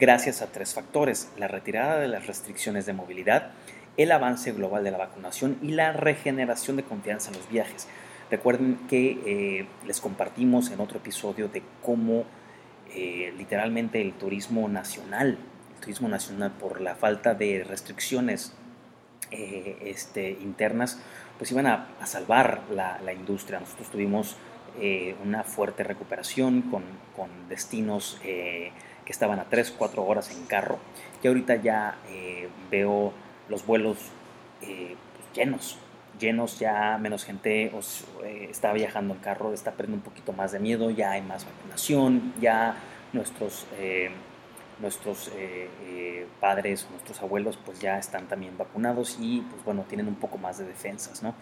gracias 0.00 0.42
a 0.42 0.48
tres 0.48 0.74
factores, 0.74 1.30
la 1.38 1.46
retirada 1.46 2.00
de 2.00 2.08
las 2.08 2.26
restricciones 2.26 2.84
de 2.84 2.94
movilidad, 2.94 3.52
el 3.96 4.10
avance 4.10 4.50
global 4.50 4.82
de 4.82 4.90
la 4.90 4.98
vacunación 4.98 5.56
y 5.62 5.68
la 5.68 5.92
regeneración 5.92 6.74
de 6.74 6.82
confianza 6.82 7.30
en 7.30 7.36
los 7.36 7.48
viajes. 7.48 7.86
Recuerden 8.28 8.80
que 8.88 9.20
eh, 9.24 9.66
les 9.86 10.00
compartimos 10.00 10.72
en 10.72 10.80
otro 10.80 10.98
episodio 10.98 11.46
de 11.46 11.62
cómo 11.80 12.24
eh, 12.92 13.32
literalmente 13.38 14.02
el 14.02 14.14
turismo 14.14 14.68
nacional, 14.68 15.38
el 15.76 15.80
turismo 15.80 16.08
nacional 16.08 16.50
por 16.50 16.80
la 16.80 16.96
falta 16.96 17.34
de 17.34 17.62
restricciones 17.62 18.56
eh, 19.32 19.78
este, 19.86 20.30
internas, 20.30 21.00
pues 21.38 21.50
iban 21.50 21.66
a, 21.66 21.88
salvar 22.04 22.62
la, 22.70 23.12
industria. 23.12 23.60
Nosotros 23.60 23.90
tuvimos 23.90 24.36
una 25.22 25.44
fuerte 25.44 25.84
recuperación 25.84 26.62
con, 26.62 26.82
con 27.14 27.28
destinos 27.48 28.18
que 29.04 29.12
estaban 29.12 29.38
a 29.38 29.44
3, 29.44 29.74
4 29.76 30.04
horas 30.04 30.30
en 30.30 30.44
carro, 30.46 30.78
que 31.20 31.28
ahorita 31.28 31.56
ya 31.56 31.96
eh, 32.08 32.48
veo 32.70 33.12
los 33.48 33.66
vuelos 33.66 33.98
eh, 34.62 34.96
pues, 35.16 35.32
llenos, 35.34 35.78
llenos, 36.20 36.58
ya 36.58 36.98
menos 36.98 37.24
gente 37.24 37.72
os, 37.74 38.04
eh, 38.24 38.48
está 38.50 38.72
viajando 38.72 39.14
en 39.14 39.20
carro, 39.20 39.52
está 39.52 39.72
perdiendo 39.72 39.96
un 39.96 40.02
poquito 40.02 40.32
más 40.32 40.52
de 40.52 40.60
miedo, 40.60 40.90
ya 40.90 41.12
hay 41.12 41.22
más 41.22 41.44
vacunación, 41.44 42.32
ya 42.40 42.76
nuestros, 43.12 43.66
nuestros 44.82 45.30
padres 46.40 46.84
o 46.88 46.90
nuestros 46.90 47.22
abuelos 47.22 47.56
pues 47.64 47.80
ya 47.80 47.98
están 47.98 48.26
también 48.26 48.58
vacunados 48.58 49.16
y 49.20 49.40
pues 49.42 49.64
bueno, 49.64 49.84
tienen 49.88 50.08
un 50.08 50.16
poco 50.16 50.38
más 50.38 50.58
de 50.58 50.64
defensas, 50.64 51.22
¿no? 51.22 51.34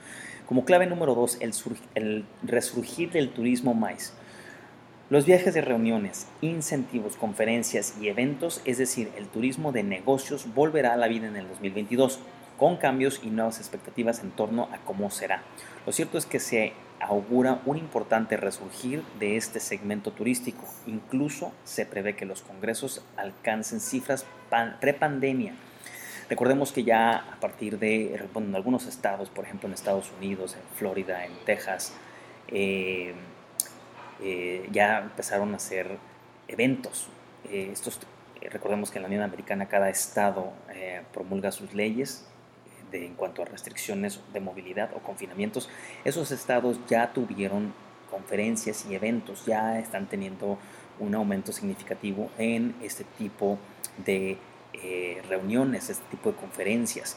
Como 0.46 0.64
clave 0.64 0.86
número 0.86 1.14
dos, 1.14 1.38
el, 1.40 1.52
el 1.94 2.24
resurgir 2.42 3.10
del 3.10 3.30
turismo 3.30 3.72
maíz 3.72 4.12
Los 5.08 5.24
viajes 5.24 5.54
de 5.54 5.60
reuniones, 5.62 6.28
incentivos, 6.40 7.16
conferencias 7.16 7.94
y 8.00 8.08
eventos, 8.08 8.60
es 8.64 8.78
decir, 8.78 9.10
el 9.16 9.26
turismo 9.26 9.72
de 9.72 9.82
negocios, 9.82 10.52
volverá 10.54 10.92
a 10.92 10.96
la 10.96 11.08
vida 11.08 11.26
en 11.26 11.36
el 11.36 11.48
2022, 11.48 12.20
con 12.58 12.76
cambios 12.76 13.20
y 13.24 13.30
nuevas 13.30 13.58
expectativas 13.58 14.22
en 14.22 14.32
torno 14.32 14.68
a 14.72 14.78
cómo 14.84 15.10
será. 15.10 15.42
Lo 15.86 15.92
cierto 15.92 16.18
es 16.18 16.26
que 16.26 16.40
se 16.40 16.74
augura 17.00 17.60
un 17.66 17.76
importante 17.78 18.36
resurgir 18.36 19.02
de 19.18 19.36
este 19.36 19.58
segmento 19.58 20.12
turístico. 20.12 20.64
Incluso 20.86 21.52
se 21.64 21.86
prevé 21.86 22.14
que 22.14 22.26
los 22.26 22.42
congresos 22.42 23.02
alcancen 23.16 23.80
cifras 23.80 24.26
pre-pandemia. 24.80 25.54
Recordemos 26.28 26.70
que 26.70 26.84
ya 26.84 27.16
a 27.16 27.40
partir 27.40 27.78
de 27.78 28.14
en 28.14 28.54
algunos 28.54 28.86
estados, 28.86 29.30
por 29.30 29.44
ejemplo 29.44 29.66
en 29.66 29.74
Estados 29.74 30.12
Unidos, 30.18 30.54
en 30.54 30.76
Florida, 30.76 31.24
en 31.24 31.32
Texas, 31.44 31.92
eh, 32.48 33.14
eh, 34.22 34.68
ya 34.70 34.98
empezaron 34.98 35.52
a 35.54 35.56
hacer 35.56 35.98
eventos. 36.46 37.08
Eh, 37.50 37.70
estos, 37.72 37.98
recordemos 38.42 38.90
que 38.90 38.98
en 38.98 39.02
la 39.02 39.08
Unión 39.08 39.22
Americana 39.22 39.66
cada 39.66 39.90
estado 39.90 40.52
promulga 41.12 41.50
sus 41.50 41.74
leyes 41.74 42.26
de, 42.90 43.06
en 43.06 43.14
cuanto 43.14 43.42
a 43.42 43.44
restricciones 43.44 44.20
de 44.32 44.40
movilidad 44.40 44.90
o 44.94 45.00
confinamientos. 45.00 45.68
Esos 46.04 46.30
estados 46.30 46.78
ya 46.88 47.12
tuvieron 47.12 47.72
conferencias 48.10 48.86
y 48.90 48.94
eventos, 48.94 49.46
ya 49.46 49.78
están 49.78 50.08
teniendo 50.08 50.58
un 50.98 51.14
aumento 51.14 51.52
significativo 51.52 52.30
en 52.38 52.74
este 52.82 53.04
tipo 53.18 53.58
de 54.04 54.38
reuniones, 55.28 55.90
este 55.90 56.04
tipo 56.10 56.30
de 56.30 56.36
conferencias. 56.36 57.16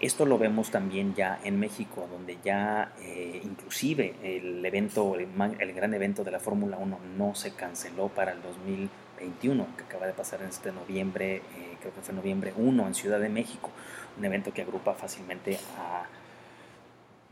Esto 0.00 0.26
lo 0.26 0.38
vemos 0.38 0.70
también 0.70 1.14
ya 1.14 1.40
en 1.42 1.58
México, 1.58 2.06
donde 2.08 2.38
ya 2.44 2.92
eh, 3.00 3.40
inclusive 3.42 4.14
el 4.22 4.64
evento, 4.64 5.16
el, 5.16 5.72
gran 5.72 5.92
evento 5.92 6.22
de 6.22 6.30
la 6.30 6.38
Fórmula 6.38 6.76
1 6.78 6.98
no 7.16 7.34
se 7.34 7.52
canceló 7.54 8.08
para 8.08 8.30
el 8.30 8.40
2021, 8.40 9.66
que 9.76 9.82
acaba 9.82 10.06
de 10.06 10.12
pasar 10.12 10.42
en 10.42 10.50
este 10.50 10.70
noviembre, 10.70 11.36
eh, 11.36 11.67
creo 11.80 11.94
que 11.94 12.00
fue 12.00 12.14
noviembre 12.14 12.52
1 12.56 12.86
en 12.86 12.94
Ciudad 12.94 13.20
de 13.20 13.28
México, 13.28 13.70
un 14.18 14.24
evento 14.24 14.52
que 14.52 14.62
agrupa 14.62 14.94
fácilmente 14.94 15.58
a 15.78 16.06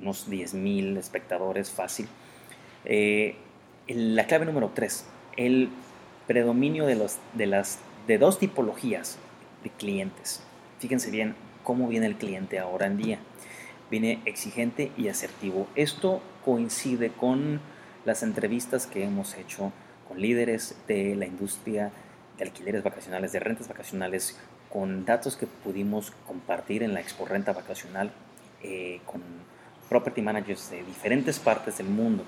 unos 0.00 0.28
10.000 0.28 0.98
espectadores 0.98 1.70
fácil. 1.70 2.08
Eh, 2.84 3.36
la 3.88 4.26
clave 4.26 4.46
número 4.46 4.70
3, 4.74 5.06
el 5.36 5.70
predominio 6.26 6.86
de, 6.86 6.96
los, 6.96 7.18
de, 7.34 7.46
las, 7.46 7.78
de 8.06 8.18
dos 8.18 8.38
tipologías 8.38 9.18
de 9.62 9.70
clientes. 9.70 10.42
Fíjense 10.80 11.10
bien, 11.10 11.34
cómo 11.62 11.88
viene 11.88 12.06
el 12.06 12.16
cliente 12.16 12.58
ahora 12.58 12.86
en 12.86 12.96
día. 12.96 13.18
Viene 13.90 14.20
exigente 14.24 14.92
y 14.96 15.08
asertivo. 15.08 15.68
Esto 15.74 16.20
coincide 16.44 17.10
con 17.10 17.60
las 18.04 18.22
entrevistas 18.22 18.86
que 18.86 19.04
hemos 19.04 19.34
hecho 19.36 19.72
con 20.08 20.20
líderes 20.20 20.76
de 20.86 21.16
la 21.16 21.26
industria 21.26 21.90
de 22.38 22.44
alquileres 22.44 22.82
vacacionales, 22.82 23.32
de 23.32 23.40
rentas 23.40 23.68
vacacionales, 23.68 24.38
con 24.70 25.04
datos 25.04 25.36
que 25.36 25.46
pudimos 25.46 26.12
compartir 26.26 26.82
en 26.82 26.94
la 26.94 27.00
Expo 27.00 27.24
Renta 27.24 27.52
Vacacional 27.52 28.10
eh, 28.62 29.00
con 29.06 29.22
property 29.88 30.22
managers 30.22 30.70
de 30.70 30.82
diferentes 30.82 31.38
partes 31.38 31.78
del 31.78 31.88
mundo. 31.88 32.24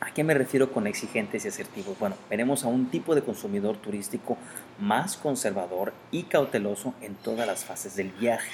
¿A 0.00 0.12
qué 0.12 0.22
me 0.22 0.34
refiero 0.34 0.70
con 0.72 0.86
exigentes 0.86 1.44
y 1.44 1.48
asertivos? 1.48 1.98
Bueno, 1.98 2.16
veremos 2.30 2.64
a 2.64 2.68
un 2.68 2.88
tipo 2.88 3.14
de 3.14 3.22
consumidor 3.22 3.76
turístico 3.78 4.36
más 4.78 5.16
conservador 5.16 5.92
y 6.12 6.24
cauteloso 6.24 6.94
en 7.00 7.14
todas 7.16 7.46
las 7.46 7.64
fases 7.64 7.96
del 7.96 8.10
viaje. 8.10 8.50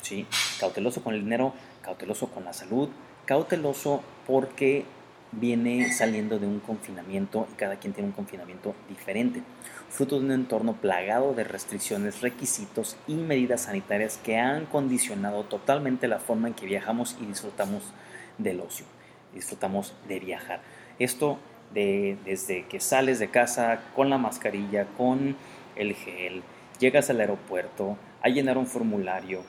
¿sí? 0.00 0.26
Cauteloso 0.58 1.02
con 1.02 1.14
el 1.14 1.20
dinero, 1.20 1.52
cauteloso 1.82 2.28
con 2.28 2.44
la 2.44 2.52
salud, 2.54 2.88
cauteloso 3.26 4.02
porque 4.26 4.84
viene 5.32 5.92
saliendo 5.92 6.38
de 6.38 6.46
un 6.46 6.60
confinamiento 6.60 7.48
y 7.52 7.56
cada 7.56 7.76
quien 7.76 7.92
tiene 7.92 8.08
un 8.08 8.14
confinamiento 8.14 8.74
diferente, 8.88 9.42
fruto 9.88 10.18
de 10.18 10.26
un 10.26 10.32
entorno 10.32 10.74
plagado 10.74 11.34
de 11.34 11.44
restricciones, 11.44 12.20
requisitos 12.20 12.96
y 13.06 13.14
medidas 13.14 13.62
sanitarias 13.62 14.18
que 14.22 14.38
han 14.38 14.66
condicionado 14.66 15.44
totalmente 15.44 16.08
la 16.08 16.18
forma 16.18 16.48
en 16.48 16.54
que 16.54 16.66
viajamos 16.66 17.16
y 17.20 17.26
disfrutamos 17.26 17.82
del 18.38 18.60
ocio, 18.60 18.84
disfrutamos 19.34 19.94
de 20.06 20.20
viajar. 20.20 20.60
Esto 20.98 21.38
de, 21.72 22.18
desde 22.24 22.66
que 22.66 22.80
sales 22.80 23.18
de 23.18 23.28
casa 23.28 23.80
con 23.96 24.10
la 24.10 24.18
mascarilla, 24.18 24.86
con 24.96 25.36
el 25.76 25.94
gel, 25.94 26.42
llegas 26.78 27.08
al 27.10 27.20
aeropuerto, 27.20 27.96
a 28.22 28.28
llenar 28.28 28.58
un 28.58 28.66
formulario, 28.66 29.42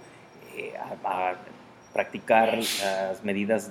eh, 0.56 0.74
a, 0.78 1.36
practicar 1.94 2.58
las 2.58 3.24
medidas 3.24 3.70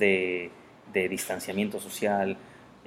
de, 0.93 1.09
distanciamiento 1.09 1.81
social, 1.81 2.37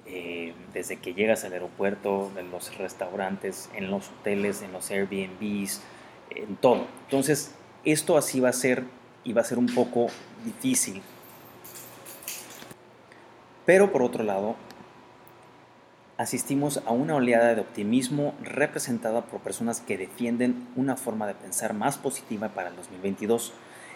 eh, 0.05 0.53
desde 0.73 0.97
que 0.97 1.13
llegas 1.13 1.43
al 1.45 1.53
aeropuerto, 1.53 2.31
en 2.37 2.51
los 2.51 2.77
restaurantes, 2.77 3.69
en 3.75 3.89
los 3.89 4.09
hoteles, 4.09 4.61
en 4.61 4.71
los 4.71 4.91
Airbnbs, 4.91 5.81
en 6.29 6.55
todo. 6.57 6.87
Entonces, 7.05 7.55
esto 7.83 8.17
así 8.17 8.39
va 8.39 8.49
a 8.49 8.53
ser 8.53 8.83
y 9.23 9.33
va 9.33 9.41
a 9.41 9.45
ser 9.45 9.57
un 9.57 9.67
poco 9.67 10.07
difícil. 10.43 11.01
Pero 13.65 13.91
por 13.91 14.03
otro 14.03 14.23
lado, 14.23 14.55
asistimos 16.17 16.81
a 16.85 16.91
una 16.91 17.15
oleada 17.15 17.55
de 17.55 17.61
optimismo 17.61 18.35
representada 18.41 19.25
por 19.25 19.41
personas 19.41 19.81
que 19.81 19.97
defienden 19.97 20.67
una 20.75 20.95
forma 20.95 21.27
de 21.27 21.33
pensar 21.33 21.73
más 21.73 21.97
positiva 21.97 22.49
para 22.49 22.69
el 22.69 22.75
2022. 22.75 23.53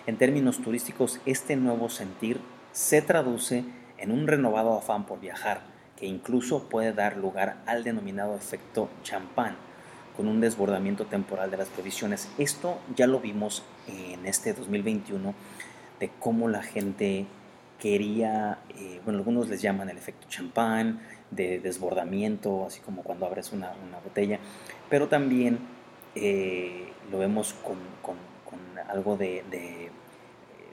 En 0.08 0.18
términos 0.18 0.60
turísticos, 0.60 1.20
este 1.25 1.56
nuevo 1.56 1.89
sentir 1.89 2.41
se 2.72 3.01
traduce 3.01 3.63
un 4.08 4.27
renovado 4.27 4.77
afán 4.77 5.06
por 5.06 5.20
viajar, 5.20 5.62
que 5.98 6.06
incluso 6.06 6.70
puede 6.70 6.94
dar 6.94 7.18
lugar 7.18 7.58
al 7.65 7.84
denominado 7.84 8.36
efecto 8.36 8.89
champán, 9.03 9.56
con 10.15 10.27
un 10.27 10.41
desbordamiento 10.41 11.06
temporal 11.06 11.51
de 11.51 11.58
las 11.58 11.68
previsiones. 11.70 12.29
Esto 12.38 12.79
ya 12.96 13.08
lo 13.08 13.20
vimos 13.20 13.63
en 13.88 14.25
este 14.25 14.53
2021, 14.53 15.34
de 16.00 16.10
cómo 16.20 16.48
la 16.48 16.63
gente 16.63 17.25
quería, 17.79 18.60
eh, 18.77 19.01
bueno, 19.03 19.20
algunos 19.20 19.50
les 19.50 19.62
llaman 19.62 19.89
el 19.89 19.98
efecto 19.98 20.27
champán, 20.29 21.00
de 21.32 21.60
desbordamiento, 21.60 22.65
así 22.65 22.79
como 22.79 23.03
cuando 23.03 23.25
abres 23.25 23.51
una, 23.51 23.72
botella, 24.03 24.39
pero 24.89 25.08
también 25.08 25.60
eh, 26.15 26.91
lo 27.12 27.20
vemos 27.20 27.53
con, 27.63 27.77
algo 28.88 29.18
de, 29.18 29.44
eh, 29.51 29.91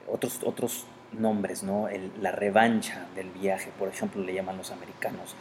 otros, 0.07 0.39
otros 0.43 0.85
nombres, 1.13 1.63
¿no? 1.63 1.87
la 2.21 2.31
revancha 2.31 3.07
del 3.15 3.29
viaje, 3.29 3.71
por 3.77 3.87
ejemplo, 3.87 4.23
le 4.23 4.33
llaman 4.33 4.57
los 4.57 4.71
americanos, 4.71 5.35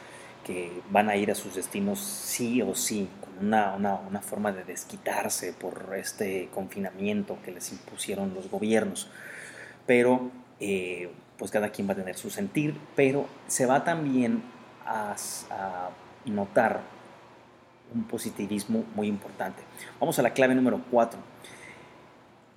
que 0.44 0.80
van 0.90 1.08
a 1.08 1.16
ir 1.16 1.30
a 1.30 1.34
sus 1.34 1.56
destinos 1.56 1.98
sí 1.98 2.62
o 2.62 2.74
sí, 2.74 3.08
con 3.20 3.46
una, 3.46 3.74
una 3.74 4.20
forma 4.20 4.52
de 4.52 4.64
desquitarse 4.64 5.52
por 5.52 5.92
este 5.96 6.48
confinamiento 6.54 7.38
que 7.44 7.50
les 7.50 7.72
impusieron 7.72 8.32
los 8.32 8.48
gobiernos. 8.48 9.08
Pero 9.86 10.30
eh, 10.60 11.10
pues 11.38 11.50
cada 11.50 11.68
quien 11.70 11.88
va 11.88 11.92
a 11.92 11.96
tener 11.96 12.16
su 12.16 12.30
sentir, 12.30 12.74
pero 12.94 13.26
se 13.46 13.66
va 13.66 13.84
también 13.84 14.42
a, 14.86 15.14
notar 16.24 16.80
un 17.94 18.02
positivismo 18.04 18.84
muy 18.96 19.06
importante. 19.06 19.62
Vamos 20.00 20.18
a 20.18 20.22
la 20.22 20.30
clave 20.30 20.54
número 20.54 20.80
4. 20.90 21.20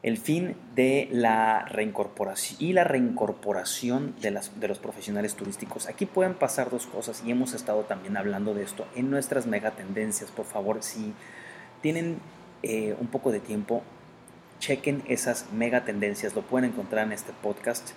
El 0.02 0.18
fin 0.18 0.56
de 0.76 1.10
la 1.12 1.66
reincorporación 1.66 2.58
y 2.62 2.72
la 2.72 2.86
reincorporación 2.86 4.16
de, 4.22 4.32
los 4.32 4.80
profesionales 4.80 5.36
turísticos. 5.36 5.88
Aquí 5.88 6.06
pueden 6.06 6.36
pasar 6.36 6.70
dos 6.70 6.88
cosas 6.88 7.22
y 7.26 7.32
hemos 7.32 7.54
estado 7.54 7.82
también 7.84 8.16
hablando 8.16 8.54
de 8.54 8.64
esto 8.64 8.88
en 8.96 9.10
nuestras 9.10 9.46
megatendencias. 9.46 10.32
Por 10.32 10.46
favor, 10.46 10.84
si 10.84 11.14
tienen 11.82 12.20
eh, 12.64 12.96
un 12.98 13.08
poco 13.08 13.34
de 13.34 13.42
tiempo, 13.42 13.84
chequen 14.60 15.04
esas 15.08 15.52
megatendencias. 15.52 16.34
Lo 16.34 16.44
pueden 16.44 16.70
encontrar 16.72 17.06
en 17.06 17.12
este 17.12 17.34
podcast. 17.34 17.90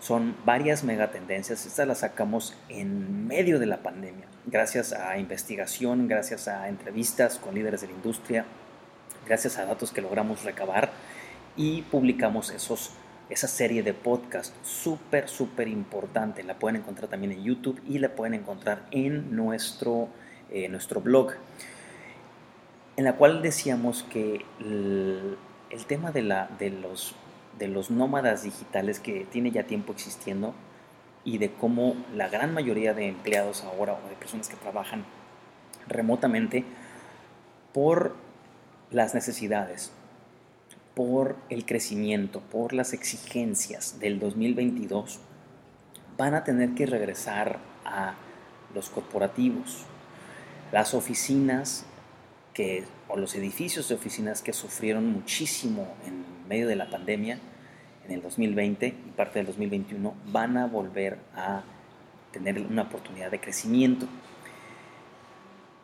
Son 0.00 0.34
varias 0.44 0.82
megatendencias. 0.82 1.66
Estas 1.66 1.86
las 1.86 1.98
sacamos 1.98 2.56
en 2.68 3.28
medio 3.28 3.60
de 3.60 3.66
la 3.66 3.78
pandemia, 3.78 4.26
gracias 4.46 4.92
a 4.92 5.18
investigación, 5.18 6.08
gracias 6.08 6.48
a 6.48 6.68
entrevistas 6.68 7.38
con 7.38 7.54
líderes 7.54 7.80
de 7.82 7.86
la 7.86 7.92
industria, 7.94 8.44
gracias 9.26 9.56
a 9.56 9.64
datos 9.64 9.92
que 9.92 10.02
logramos 10.02 10.42
recabar 10.42 10.90
y 11.56 11.82
publicamos 11.82 12.50
esos, 12.50 12.92
esa 13.30 13.48
serie 13.48 13.82
de 13.82 13.94
podcast 13.94 14.54
súper, 14.64 15.28
súper 15.28 15.68
importante. 15.68 16.42
La 16.42 16.58
pueden 16.58 16.76
encontrar 16.76 17.08
también 17.08 17.32
en 17.32 17.44
YouTube 17.44 17.80
y 17.86 17.98
la 17.98 18.14
pueden 18.14 18.34
encontrar 18.34 18.86
en 18.90 19.34
nuestro, 19.34 20.08
eh, 20.50 20.68
nuestro 20.68 21.00
blog, 21.00 21.32
en 22.96 23.04
la 23.04 23.16
cual 23.16 23.42
decíamos 23.42 24.04
que 24.04 24.44
el, 24.60 25.36
el 25.70 25.86
tema 25.86 26.12
de, 26.12 26.22
la, 26.22 26.48
de 26.58 26.70
los 26.70 27.14
de 27.58 27.68
los 27.68 27.90
nómadas 27.90 28.42
digitales 28.42 29.00
que 29.00 29.26
tiene 29.30 29.50
ya 29.50 29.64
tiempo 29.64 29.92
existiendo 29.92 30.54
y 31.24 31.38
de 31.38 31.52
cómo 31.52 31.96
la 32.14 32.28
gran 32.28 32.52
mayoría 32.52 32.94
de 32.94 33.08
empleados 33.08 33.64
ahora 33.64 33.94
o 33.94 34.08
de 34.08 34.16
personas 34.16 34.48
que 34.48 34.56
trabajan 34.56 35.04
remotamente 35.86 36.64
por 37.72 38.14
las 38.90 39.14
necesidades, 39.14 39.92
por 40.94 41.36
el 41.48 41.66
crecimiento, 41.66 42.40
por 42.40 42.72
las 42.72 42.92
exigencias 42.92 43.98
del 43.98 44.20
2022, 44.20 45.18
van 46.16 46.34
a 46.34 46.44
tener 46.44 46.74
que 46.74 46.86
regresar 46.86 47.58
a 47.84 48.14
los 48.74 48.90
corporativos. 48.90 49.84
Las 50.72 50.94
oficinas 50.94 51.84
que, 52.52 52.84
o 53.08 53.16
los 53.16 53.34
edificios 53.34 53.88
de 53.88 53.96
oficinas 53.96 54.42
que 54.42 54.52
sufrieron 54.52 55.06
muchísimo 55.10 55.88
en 56.06 56.24
medio 56.48 56.68
de 56.68 56.76
la 56.76 56.88
pandemia 56.88 57.38
en 58.06 58.12
el 58.12 58.22
2020 58.22 58.86
y 58.86 59.10
parte 59.16 59.40
del 59.40 59.46
2021 59.46 60.14
van 60.26 60.56
a 60.56 60.66
volver 60.66 61.18
a 61.34 61.62
tener 62.32 62.60
una 62.60 62.82
oportunidad 62.82 63.30
de 63.30 63.40
crecimiento. 63.40 64.06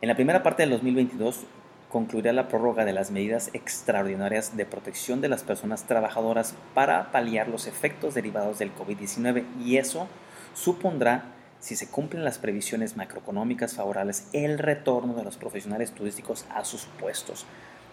En 0.01 0.07
la 0.07 0.15
primera 0.15 0.43
parte 0.43 0.63
del 0.63 0.71
2022 0.71 1.45
concluirá 1.91 2.31
la 2.31 2.47
prórroga 2.47 2.85
de 2.85 2.93
las 2.93 3.11
medidas 3.11 3.49
extraordinarias 3.51 4.55
de 4.55 4.65
protección 4.65 5.19
de 5.19 5.27
las 5.27 5.43
personas 5.43 5.83
trabajadoras 5.83 6.55
para 6.73 7.11
paliar 7.11 7.49
los 7.49 7.67
efectos 7.67 8.13
derivados 8.13 8.59
del 8.59 8.73
COVID-19 8.73 9.43
y 9.65 9.75
eso 9.75 10.07
supondrá, 10.53 11.25
si 11.59 11.75
se 11.75 11.89
cumplen 11.89 12.23
las 12.23 12.37
previsiones 12.37 12.95
macroeconómicas 12.95 13.75
favorables, 13.75 14.29
el 14.31 14.57
retorno 14.57 15.15
de 15.15 15.25
los 15.25 15.35
profesionales 15.35 15.91
turísticos 15.91 16.45
a 16.49 16.63
sus 16.63 16.85
puestos. 16.85 17.45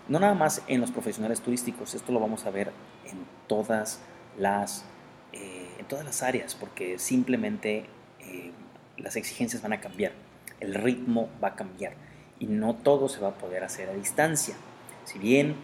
No 0.08 0.20
nada 0.20 0.34
más 0.34 0.62
en 0.68 0.80
los 0.80 0.92
profesionales 0.92 1.40
turísticos, 1.40 1.94
esto 1.94 2.12
lo 2.12 2.20
vamos 2.20 2.46
a 2.46 2.50
ver 2.50 2.70
en 3.04 3.18
todas 3.48 3.98
las, 4.38 4.84
eh, 5.32 5.74
en 5.76 5.86
todas 5.86 6.04
las 6.04 6.22
áreas, 6.22 6.54
porque 6.54 7.00
simplemente 7.00 7.86
eh, 8.20 8.52
las 8.96 9.16
exigencias 9.16 9.60
van 9.60 9.72
a 9.72 9.80
cambiar, 9.80 10.12
el 10.60 10.74
ritmo 10.74 11.28
va 11.42 11.48
a 11.48 11.56
cambiar 11.56 12.07
y 12.40 12.46
no 12.46 12.74
todo 12.74 13.08
se 13.08 13.20
va 13.20 13.28
a 13.28 13.34
poder 13.34 13.64
hacer 13.64 13.88
a 13.88 13.94
distancia. 13.94 14.54
Si 15.04 15.18
bien 15.18 15.56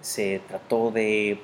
se 0.00 0.40
trató 0.48 0.90
de 0.90 1.40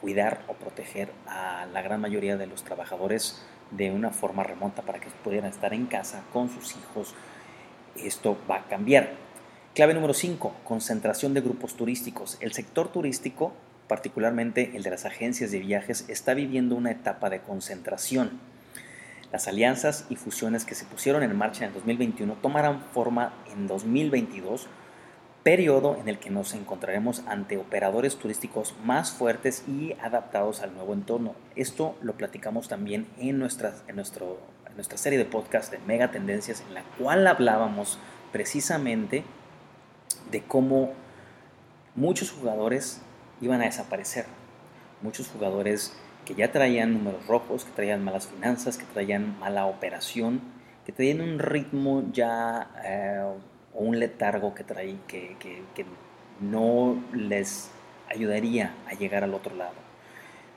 cuidar 0.00 0.42
o 0.48 0.54
proteger 0.54 1.12
a 1.26 1.66
la 1.72 1.82
gran 1.82 2.00
mayoría 2.00 2.36
de 2.36 2.46
los 2.46 2.64
trabajadores 2.64 3.42
de 3.70 3.90
una 3.90 4.10
forma 4.10 4.42
remota 4.42 4.82
para 4.82 5.00
que 5.00 5.08
pudieran 5.24 5.50
estar 5.50 5.72
en 5.72 5.86
casa 5.86 6.24
con 6.32 6.50
sus 6.50 6.76
hijos, 6.76 7.14
esto 7.96 8.36
va 8.50 8.56
a 8.56 8.64
cambiar. 8.68 9.10
Clave 9.74 9.94
número 9.94 10.12
5, 10.12 10.54
concentración 10.64 11.34
de 11.34 11.40
grupos 11.40 11.74
turísticos. 11.74 12.36
El 12.40 12.52
sector 12.52 12.88
turístico, 12.88 13.52
particularmente 13.88 14.72
el 14.74 14.82
de 14.82 14.90
las 14.90 15.04
agencias 15.06 15.50
de 15.50 15.60
viajes, 15.60 16.04
está 16.08 16.34
viviendo 16.34 16.76
una 16.76 16.90
etapa 16.90 17.30
de 17.30 17.40
concentración 17.40 18.40
las 19.32 19.48
alianzas 19.48 20.04
y 20.10 20.16
fusiones 20.16 20.66
que 20.66 20.74
se 20.74 20.84
pusieron 20.84 21.22
en 21.22 21.34
marcha 21.34 21.64
en 21.64 21.68
el 21.68 21.74
2021 21.74 22.34
tomarán 22.34 22.82
forma 22.82 23.32
en 23.50 23.66
2022, 23.66 24.66
periodo 25.42 25.96
en 25.98 26.10
el 26.10 26.18
que 26.18 26.28
nos 26.28 26.52
encontraremos 26.52 27.22
ante 27.26 27.56
operadores 27.56 28.16
turísticos 28.16 28.74
más 28.84 29.10
fuertes 29.10 29.64
y 29.66 29.94
adaptados 30.02 30.60
al 30.60 30.74
nuevo 30.74 30.92
entorno. 30.92 31.34
Esto 31.56 31.96
lo 32.02 32.12
platicamos 32.12 32.68
también 32.68 33.06
en 33.16 33.30
en 33.30 33.38
nuestro, 33.38 33.72
en 33.88 33.96
nuestra 34.76 34.98
serie 34.98 35.18
de 35.18 35.24
podcast 35.24 35.72
de 35.72 35.78
Mega 35.78 36.10
Tendencias, 36.10 36.62
en 36.68 36.74
la 36.74 36.82
cual 36.98 37.26
hablábamos 37.26 37.98
precisamente 38.32 39.24
de 40.30 40.42
cómo 40.42 40.92
muchos 41.94 42.30
jugadores 42.30 43.00
iban 43.40 43.62
a 43.62 43.64
desaparecer. 43.64 44.26
Muchos 45.00 45.28
jugadores 45.28 45.94
que 46.24 46.34
ya 46.34 46.52
traían 46.52 46.92
números 46.92 47.26
rojos, 47.26 47.64
que 47.64 47.72
traían 47.72 48.04
malas 48.04 48.26
finanzas, 48.26 48.78
que 48.78 48.84
traían 48.84 49.38
mala 49.38 49.66
operación, 49.66 50.40
que 50.86 50.92
traían 50.92 51.20
un 51.20 51.38
ritmo 51.38 52.04
ya 52.12 52.70
eh, 52.84 53.22
o 53.74 53.84
un 53.84 53.98
letargo 53.98 54.54
que, 54.54 54.64
traí, 54.64 54.98
que, 55.06 55.36
que, 55.38 55.86
no 56.40 57.00
les 57.12 57.70
ayudaría 58.08 58.74
a 58.88 58.94
llegar 58.94 59.22
al 59.22 59.32
otro 59.32 59.54
lado 59.54 59.74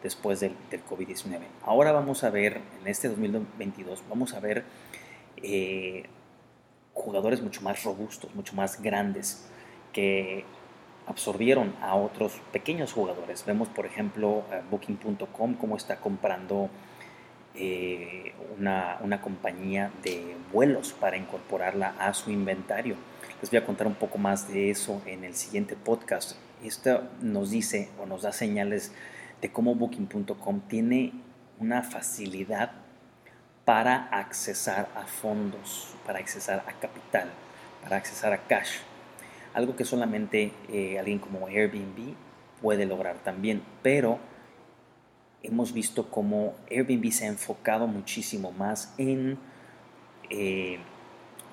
después 0.02 0.40
del, 0.40 0.56
del 0.72 0.84
COVID-19. 0.84 1.42
Ahora 1.62 1.92
vamos 1.92 2.24
a 2.24 2.32
ver, 2.32 2.60
en 2.82 2.88
este 2.88 3.08
2022, 3.08 4.04
vamos 4.10 4.34
a 4.34 4.40
ver 4.40 4.64
eh, 5.38 6.06
jugadores 6.94 7.42
mucho 7.42 7.62
más 7.62 7.84
robustos, 7.84 8.34
mucho 8.34 8.56
más 8.56 8.82
grandes, 8.82 9.48
que 9.94 10.46
absorbieron 11.08 11.76
a 11.82 11.96
otros 11.96 12.34
pequeños 12.52 12.94
jugadores. 12.94 13.46
Vemos, 13.46 13.68
por 13.70 13.86
ejemplo, 13.86 14.44
Booking.com, 14.70 15.56
cómo 15.56 15.78
está 15.78 15.98
comprando 15.98 16.70
eh, 17.54 18.34
una, 18.58 18.98
una, 19.02 19.22
compañía 19.22 19.92
de 20.04 20.36
vuelos 20.52 20.94
para 20.94 21.18
incorporarla 21.18 21.96
a 22.00 22.14
su 22.14 22.32
inventario. 22.32 22.96
Les 23.42 23.50
voy 23.50 23.60
a 23.60 23.66
contar 23.66 23.88
un 23.88 23.96
poco 23.96 24.18
más 24.18 24.48
de 24.48 24.72
eso 24.72 25.02
en 25.06 25.24
el 25.24 25.36
siguiente 25.36 25.76
podcast. 25.76 26.38
Esto 26.64 27.04
nos 27.22 27.52
dice 27.52 27.90
o 28.02 28.06
nos 28.06 28.24
da 28.24 28.32
señales 28.32 28.94
de 29.42 29.52
cómo 29.52 29.76
Booking.com 29.76 30.62
tiene 30.68 31.14
una 31.60 31.84
facilidad 31.84 32.72
para 33.64 34.08
accesar 34.12 34.90
a 34.96 35.06
fondos, 35.06 35.96
para 36.06 36.20
accesar 36.20 36.64
a 36.68 36.74
capital, 36.74 37.30
para 37.84 37.98
accesar 37.98 38.34
a 38.34 38.38
cash 38.38 38.80
algo 39.56 39.76
que 39.78 39.86
solamente 39.86 40.52
eh, 40.70 41.00
alguien 41.00 41.18
como 41.18 41.48
Airbnb 41.48 42.14
puede 42.62 42.86
lograr 42.86 43.16
también, 43.24 43.64
pero 43.82 44.20
hemos 45.44 45.74
visto 45.74 46.10
cómo 46.10 46.56
Airbnb 46.70 47.10
se 47.12 47.26
ha 47.26 47.30
enfocado 47.30 47.88
muchísimo 47.88 48.52
más 48.52 48.94
en 48.98 49.38
eh, 50.30 50.78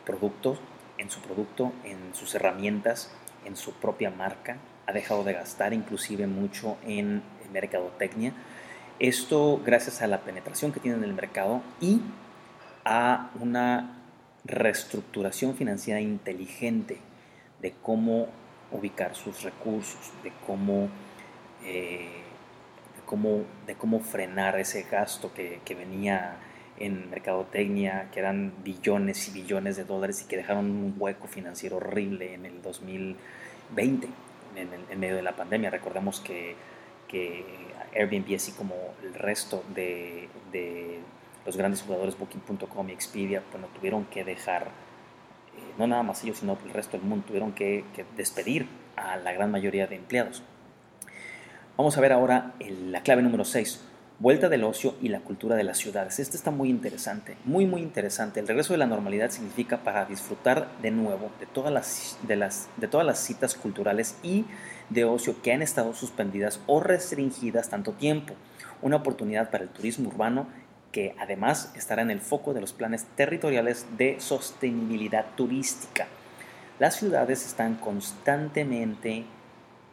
productos, 0.04 0.58
en 0.98 1.10
su 1.10 1.20
producto, 1.20 1.72
en 1.84 2.12
sus 2.12 2.34
herramientas, 2.34 3.12
en 3.44 3.56
su 3.56 3.72
propia 3.74 4.10
marca, 4.10 4.56
ha 4.86 4.92
dejado 4.92 5.22
de 5.22 5.34
gastar 5.34 5.72
inclusive 5.72 6.26
mucho 6.26 6.76
en 6.84 7.22
mercadotecnia. 7.52 8.32
Esto 8.98 9.62
gracias 9.64 10.02
a 10.02 10.08
la 10.08 10.22
penetración 10.22 10.72
que 10.72 10.80
tiene 10.80 10.96
en 10.96 11.04
el 11.04 11.14
mercado 11.14 11.62
y 11.80 12.00
a 12.84 13.30
una 13.40 14.00
reestructuración 14.44 15.54
financiera 15.54 16.00
inteligente 16.00 16.98
de 17.62 17.72
cómo 17.80 18.28
ubicar 18.72 19.14
sus 19.14 19.42
recursos, 19.42 20.10
de 20.22 20.32
cómo, 20.46 20.88
eh, 21.64 22.08
cómo, 23.06 23.44
de 23.66 23.74
cómo 23.76 24.00
frenar 24.00 24.58
ese 24.58 24.82
gasto 24.82 25.32
que, 25.32 25.60
venía 25.74 26.36
en 26.78 27.08
mercadotecnia, 27.10 28.08
que 28.12 28.20
eran 28.20 28.52
billones 28.64 29.28
y 29.28 29.32
billones 29.32 29.76
de 29.76 29.84
dólares 29.84 30.22
y 30.22 30.28
que 30.28 30.36
dejaron 30.36 30.66
un 30.66 30.94
hueco 30.98 31.28
financiero 31.28 31.76
horrible 31.76 32.34
en 32.34 32.44
el 32.44 32.60
2020, 32.60 34.08
en, 34.56 35.00
medio 35.00 35.16
de 35.16 35.22
la 35.22 35.36
pandemia. 35.36 35.70
Recordemos 35.70 36.20
que, 36.20 36.56
que, 37.06 37.44
Airbnb, 37.94 38.34
así 38.34 38.52
como 38.52 38.74
el 39.02 39.14
resto 39.14 39.62
de, 39.74 40.28
de 40.50 41.00
los 41.46 41.56
grandes 41.56 41.82
jugadores 41.82 42.18
Booking.com 42.18 42.88
y 42.88 42.92
Expedia, 42.92 43.42
bueno, 43.52 43.68
tuvieron 43.74 44.06
que 44.06 44.24
dejar 44.24 44.68
no 45.78 45.86
nada 45.86 46.02
más 46.02 46.22
ellos, 46.24 46.38
sino 46.38 46.58
el 46.64 46.72
resto 46.72 46.96
del 46.96 47.06
mundo 47.06 47.24
tuvieron 47.26 47.52
que, 47.52 47.84
despedir 48.16 48.66
a 48.96 49.16
la 49.16 49.32
gran 49.32 49.50
mayoría 49.50 49.86
de 49.86 49.96
empleados. 49.96 50.42
Vamos 51.76 51.96
a 51.96 52.00
ver 52.00 52.12
ahora 52.12 52.52
la 52.60 53.02
clave 53.02 53.22
número 53.22 53.44
6, 53.44 53.80
vuelta 54.18 54.48
del 54.48 54.64
ocio 54.64 54.94
y 55.00 55.08
la 55.08 55.20
cultura 55.20 55.56
de 55.56 55.64
las 55.64 55.78
ciudades. 55.78 56.18
Este 56.18 56.36
está 56.36 56.50
muy 56.50 56.68
interesante, 56.68 57.36
muy 57.44 57.66
muy 57.66 57.80
interesante. 57.80 58.40
El 58.40 58.46
regreso 58.46 58.74
de 58.74 58.78
la 58.78 58.86
normalidad 58.86 59.30
significa 59.30 59.78
para 59.78 60.04
disfrutar 60.04 60.68
de 60.82 60.90
nuevo 60.90 61.30
de 61.40 61.46
todas 61.46 61.72
las, 61.72 62.18
de 62.22 62.36
las, 62.36 62.68
de 62.76 62.88
todas 62.88 63.06
las 63.06 63.18
citas 63.18 63.54
culturales 63.54 64.16
y 64.22 64.44
de 64.90 65.04
ocio 65.04 65.40
que 65.42 65.52
han 65.52 65.62
estado 65.62 65.94
suspendidas 65.94 66.60
o 66.66 66.80
restringidas 66.80 67.70
tanto 67.70 67.92
tiempo. 67.92 68.34
Una 68.82 68.96
oportunidad 68.96 69.50
para 69.50 69.64
el 69.64 69.70
turismo 69.70 70.08
urbano 70.08 70.46
que 70.92 71.14
además 71.18 71.72
estará 71.74 72.02
en 72.02 72.10
el 72.10 72.20
foco 72.20 72.54
de 72.54 72.60
los 72.60 72.72
planes 72.72 73.06
territoriales 73.16 73.86
de 73.96 74.20
sostenibilidad 74.20 75.24
turística. 75.34 76.06
Las 76.78 76.96
ciudades 76.96 77.44
están 77.46 77.76
constantemente 77.76 79.24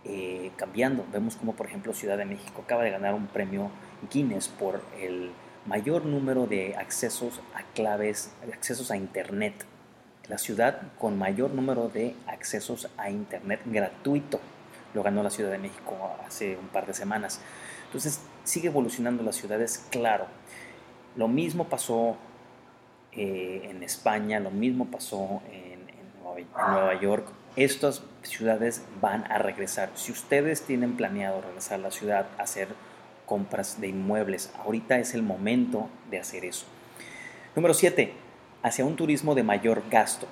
eh, 0.05 0.51
cambiando. 0.57 1.05
Vemos 1.11 1.35
como 1.35 1.53
por 1.53 1.67
ejemplo 1.67 1.93
Ciudad 1.93 2.17
de 2.17 2.25
México 2.25 2.61
acaba 2.63 2.83
de 2.83 2.91
ganar 2.91 3.13
un 3.13 3.27
premio 3.27 3.71
Guinness 4.11 4.49
por 4.49 4.81
el 4.99 5.31
mayor 5.65 6.05
número 6.05 6.47
de 6.47 6.75
accesos 6.75 7.41
a 7.55 7.63
claves, 7.73 8.31
accesos 8.53 8.91
a 8.91 8.97
Internet. 8.97 9.53
La 10.27 10.37
ciudad 10.37 10.81
con 10.99 11.17
mayor 11.17 11.51
número 11.51 11.89
de 11.89 12.15
accesos 12.27 12.89
a 12.97 13.09
Internet 13.09 13.61
gratuito. 13.65 14.39
Lo 14.93 15.03
ganó 15.03 15.21
la 15.23 15.29
Ciudad 15.29 15.51
de 15.51 15.57
México 15.59 15.95
hace 16.25 16.57
un 16.57 16.67
par 16.67 16.85
de 16.85 16.93
semanas. 16.93 17.39
Entonces 17.85 18.21
sigue 18.43 18.67
evolucionando 18.67 19.23
las 19.23 19.35
ciudades, 19.35 19.85
claro. 19.89 20.27
Lo 21.19 21.27
mismo 21.27 21.65
pasó 21.65 22.15
eh, 23.11 23.67
en 23.69 23.83
España, 23.83 24.39
lo 24.39 24.51
mismo 24.51 24.85
pasó 24.85 25.41
en, 25.51 25.79
Nueva, 26.55 26.97
York. 27.01 27.27
Estas 27.57 28.03
ciudades 28.23 28.85
van 29.01 29.29
a 29.29 29.37
regresar. 29.37 29.89
Si 29.95 30.13
ustedes 30.13 30.61
tienen 30.61 30.95
planeado 30.95 31.41
regresar 31.41 31.81
a 31.81 31.83
la 31.83 31.91
ciudad 31.91 32.27
a 32.37 32.43
hacer 32.43 32.69
compras 33.25 33.81
de 33.81 33.89
inmuebles, 33.89 34.53
ahorita 34.63 34.97
es 34.97 35.13
el 35.13 35.21
momento 35.21 35.89
de 36.09 36.19
hacer 36.19 36.45
eso. 36.45 36.65
Número 37.53 37.73
7. 37.73 38.13
Hacia 38.63 38.85
un 38.85 38.95
turismo 38.95 39.35
de 39.35 39.43
mayor 39.43 39.83
gasto. 39.91 40.25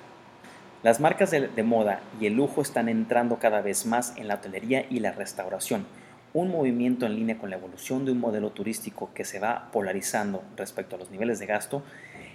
Las 0.82 1.00
marcas 1.00 1.30
de, 1.30 1.48
de 1.48 1.62
moda 1.64 2.00
y 2.18 2.24
el 2.24 2.32
lujo 2.32 2.62
están 2.62 2.88
entrando 2.88 3.38
cada 3.38 3.60
vez 3.60 3.84
más 3.84 4.16
en 4.16 4.26
la 4.26 4.36
hotelería 4.36 4.86
y 4.88 5.00
la 5.00 5.12
restauración 5.12 5.84
un 6.40 6.50
movimiento 6.50 7.06
en 7.06 7.16
línea 7.16 7.38
con 7.38 7.50
la 7.50 7.56
evolución 7.56 8.04
de 8.04 8.12
un 8.12 8.20
modelo 8.20 8.50
turístico 8.50 9.10
que 9.12 9.24
se 9.24 9.40
va 9.40 9.70
polarizando 9.72 10.42
respecto 10.56 10.96
a 10.96 10.98
los 10.98 11.10
niveles 11.10 11.38
de 11.38 11.46
gasto 11.46 11.82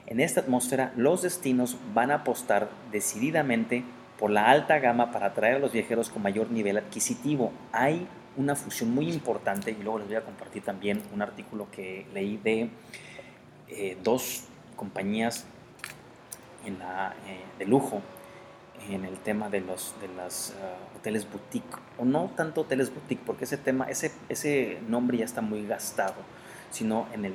En 0.05 0.19
esta 0.19 0.41
atmósfera, 0.41 0.91
los 0.97 1.21
destinos 1.21 1.77
van 1.93 2.11
a 2.11 2.15
apostar 2.15 2.69
decididamente 2.91 3.83
por 4.19 4.31
la 4.31 4.49
alta 4.49 4.79
gama 4.79 5.11
para 5.11 5.27
atraer 5.27 5.55
a 5.55 5.59
los 5.59 5.71
viajeros 5.71 6.09
con 6.09 6.21
mayor 6.21 6.51
nivel 6.51 6.77
adquisitivo. 6.77 7.53
Hay 7.71 8.05
una 8.35 8.55
fusión 8.55 8.93
muy 8.93 9.09
importante 9.09 9.71
y 9.71 9.81
luego 9.81 9.99
les 9.99 10.07
voy 10.07 10.17
a 10.17 10.21
compartir 10.21 10.63
también 10.63 11.01
un 11.13 11.21
artículo 11.21 11.67
que 11.71 12.05
leí 12.13 12.37
de 12.37 12.69
eh, 13.69 13.97
dos 14.03 14.43
compañías 14.75 15.45
en 16.65 16.79
la, 16.79 17.15
eh, 17.27 17.39
de 17.59 17.65
lujo 17.65 18.01
en 18.89 19.05
el 19.05 19.17
tema 19.17 19.49
de 19.49 19.61
los 19.61 19.93
de 20.01 20.07
las 20.09 20.53
uh, 20.57 20.97
hoteles 20.97 21.29
boutique 21.29 21.77
o 21.97 22.05
no 22.05 22.31
tanto 22.35 22.61
hoteles 22.61 22.93
boutique 22.93 23.21
porque 23.25 23.45
ese 23.45 23.57
tema 23.57 23.85
ese 23.89 24.11
ese 24.29 24.79
nombre 24.87 25.17
ya 25.17 25.25
está 25.25 25.41
muy 25.41 25.65
gastado 25.65 26.15
sino 26.71 27.07
en 27.13 27.25
el 27.25 27.33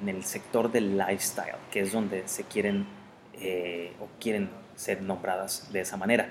en 0.00 0.08
el 0.08 0.24
sector 0.24 0.70
del 0.70 0.98
lifestyle 0.98 1.56
que 1.70 1.80
es 1.80 1.92
donde 1.92 2.26
se 2.26 2.44
quieren 2.44 2.86
eh, 3.34 3.92
o 4.00 4.08
quieren 4.20 4.50
ser 4.76 5.02
nombradas 5.02 5.72
de 5.72 5.80
esa 5.80 5.96
manera. 5.96 6.28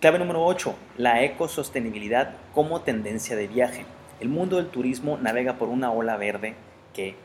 Clave 0.00 0.18
número 0.18 0.44
8 0.44 0.74
la 0.96 1.22
ecosostenibilidad 1.22 2.34
como 2.54 2.82
tendencia 2.82 3.36
de 3.36 3.48
viaje. 3.48 3.86
El 4.20 4.28
mundo 4.28 4.56
del 4.56 4.68
turismo 4.68 5.18
navega 5.18 5.58
por 5.58 5.68
una 5.68 5.90
ola 5.90 6.16
verde 6.16 6.54
que 6.94 7.16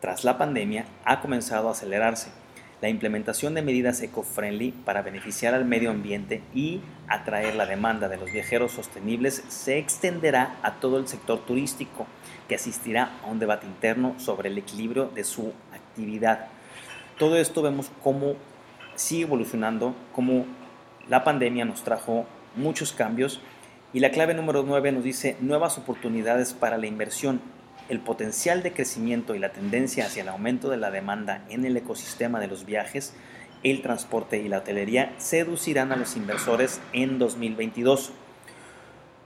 tras 0.00 0.24
la 0.24 0.38
pandemia 0.38 0.86
ha 1.04 1.20
comenzado 1.20 1.68
a 1.68 1.72
acelerarse 1.72 2.30
la 2.80 2.88
implementación 2.88 3.54
de 3.54 3.62
medidas 3.62 4.02
eco-friendly 4.02 4.72
para 4.72 5.02
beneficiar 5.02 5.54
al 5.54 5.64
medio 5.64 5.90
ambiente 5.90 6.42
y 6.54 6.80
atraer 7.08 7.54
la 7.54 7.66
demanda 7.66 8.08
de 8.08 8.16
los 8.16 8.30
viajeros 8.30 8.72
sostenibles 8.72 9.44
se 9.48 9.78
extenderá 9.78 10.56
a 10.62 10.74
todo 10.74 10.98
el 10.98 11.08
sector 11.08 11.38
turístico, 11.44 12.06
que 12.48 12.56
asistirá 12.56 13.12
a 13.22 13.26
un 13.28 13.38
debate 13.38 13.66
interno 13.66 14.14
sobre 14.18 14.48
el 14.48 14.58
equilibrio 14.58 15.06
de 15.14 15.24
su 15.24 15.52
actividad. 15.72 16.48
Todo 17.18 17.36
esto 17.36 17.62
vemos 17.62 17.90
cómo 18.02 18.34
sigue 18.96 19.22
evolucionando, 19.22 19.94
cómo 20.12 20.46
la 21.08 21.24
pandemia 21.24 21.64
nos 21.64 21.84
trajo 21.84 22.26
muchos 22.56 22.92
cambios 22.92 23.40
y 23.92 24.00
la 24.00 24.10
clave 24.10 24.34
número 24.34 24.64
9 24.66 24.92
nos 24.92 25.04
dice 25.04 25.36
nuevas 25.40 25.78
oportunidades 25.78 26.52
para 26.52 26.78
la 26.78 26.86
inversión 26.86 27.40
el 27.88 28.00
potencial 28.00 28.62
de 28.62 28.72
crecimiento 28.72 29.34
y 29.34 29.38
la 29.38 29.52
tendencia 29.52 30.06
hacia 30.06 30.22
el 30.22 30.28
aumento 30.28 30.70
de 30.70 30.76
la 30.76 30.90
demanda 30.90 31.44
en 31.48 31.64
el 31.64 31.76
ecosistema 31.76 32.40
de 32.40 32.46
los 32.46 32.64
viajes, 32.64 33.14
el 33.62 33.82
transporte 33.82 34.38
y 34.38 34.48
la 34.48 34.58
hotelería 34.58 35.14
seducirán 35.18 35.92
a 35.92 35.96
los 35.96 36.16
inversores 36.16 36.80
en 36.92 37.18
2022. 37.18 38.12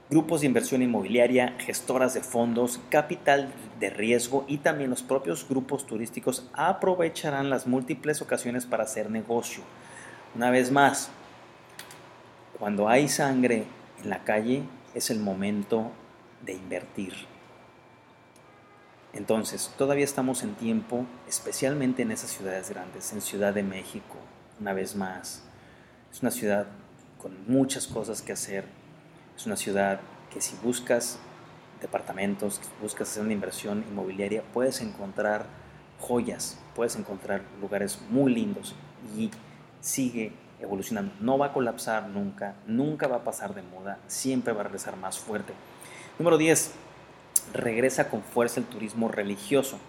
Grupos 0.09 0.41
de 0.41 0.47
inversión 0.47 0.81
inmobiliaria, 0.81 1.55
gestoras 1.59 2.13
de 2.15 2.21
fondos, 2.21 2.79
capital 2.89 3.53
de 3.79 3.91
riesgo 3.91 4.45
y 4.47 4.57
también 4.57 4.89
los 4.89 5.03
propios 5.03 5.47
grupos 5.47 5.85
turísticos 5.85 6.49
aprovecharán 6.53 7.49
las 7.49 7.67
múltiples 7.67 8.21
ocasiones 8.21 8.65
para 8.65 8.83
hacer 8.83 9.11
negocio. 9.11 9.61
Una 10.35 10.49
vez 10.49 10.71
más, 10.71 11.11
cuando 12.57 12.89
hay 12.89 13.07
sangre 13.07 13.65
en 14.03 14.09
la 14.09 14.23
calle 14.23 14.63
es 14.95 15.11
el 15.11 15.19
momento 15.19 15.91
de 16.43 16.53
invertir. 16.53 17.13
Entonces, 19.13 19.73
todavía 19.77 20.03
estamos 20.03 20.43
en 20.43 20.53
tiempo, 20.55 21.05
especialmente 21.27 22.03
en 22.03 22.11
esas 22.11 22.29
ciudades 22.29 22.69
grandes, 22.69 23.11
en 23.11 23.21
Ciudad 23.21 23.53
de 23.53 23.63
México, 23.63 24.17
una 24.59 24.73
vez 24.73 24.95
más. 24.95 25.43
Es 26.11 26.21
una 26.21 26.31
ciudad 26.31 26.67
con 27.17 27.33
muchas 27.47 27.87
cosas 27.87 28.21
que 28.21 28.33
hacer. 28.33 28.65
Es 29.35 29.47
una 29.47 29.55
ciudad 29.55 29.99
que 30.31 30.41
si 30.41 30.55
buscas 30.63 31.17
departamentos, 31.81 32.61
buscas 32.81 33.09
hacer 33.09 33.23
una 33.23 33.33
inversión 33.33 33.83
inmobiliaria, 33.89 34.43
puedes 34.53 34.81
encontrar 34.81 35.45
joyas, 35.99 36.59
puedes 36.75 36.95
encontrar 36.95 37.41
lugares 37.59 37.99
muy 38.09 38.33
lindos 38.33 38.75
y 39.17 39.31
sigue 39.81 40.33
evolucionando. 40.59 41.13
No 41.19 41.37
va 41.37 41.47
a 41.47 41.53
colapsar 41.53 42.07
nunca, 42.09 42.55
nunca 42.67 43.07
va 43.07 43.17
a 43.17 43.23
pasar 43.23 43.55
de 43.55 43.63
moda, 43.63 43.97
siempre 44.07 44.53
va 44.53 44.61
a 44.61 44.63
regresar 44.65 44.97
más 44.97 45.17
fuerte. 45.17 45.53
Número 46.19 46.37
10 46.37 46.73
regresa 47.53 48.09
con 48.09 48.21
fuerza 48.21 48.59
el 48.59 48.65
turismo 48.65 49.09
religioso. 49.09 49.79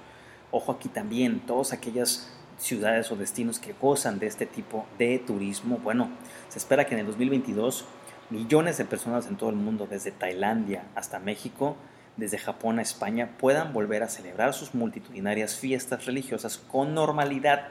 Ojo 0.51 0.73
aquí 0.73 0.88
también, 0.88 1.40
todas 1.40 1.73
aquellas 1.73 2.31
ciudades 2.59 3.11
o 3.11 3.16
destinos 3.16 3.59
que 3.59 3.75
gozan 3.81 4.18
de 4.18 4.27
este 4.27 4.46
tipo 4.46 4.87
de 4.99 5.18
turismo, 5.18 5.79
bueno, 5.79 6.11
se 6.49 6.59
espera 6.59 6.87
que 6.87 6.94
en 6.94 7.01
el 7.01 7.07
2022 7.07 7.85
millones 8.31 8.79
de 8.79 8.85
personas 8.85 9.27
en 9.27 9.37
todo 9.37 9.51
el 9.51 9.57
mundo, 9.57 9.87
desde 9.90 10.11
Tailandia 10.11 10.85
hasta 10.94 11.18
México, 11.18 11.77
desde 12.16 12.38
Japón 12.38 12.79
a 12.79 12.83
España, 12.83 13.31
puedan 13.38 13.73
volver 13.73 14.03
a 14.03 14.09
celebrar 14.09 14.55
sus 14.55 14.75
multitudinarias 14.75 15.57
fiestas 15.57 16.07
religiosas 16.07 16.59
con 16.59 16.94
normalidad. 16.94 17.68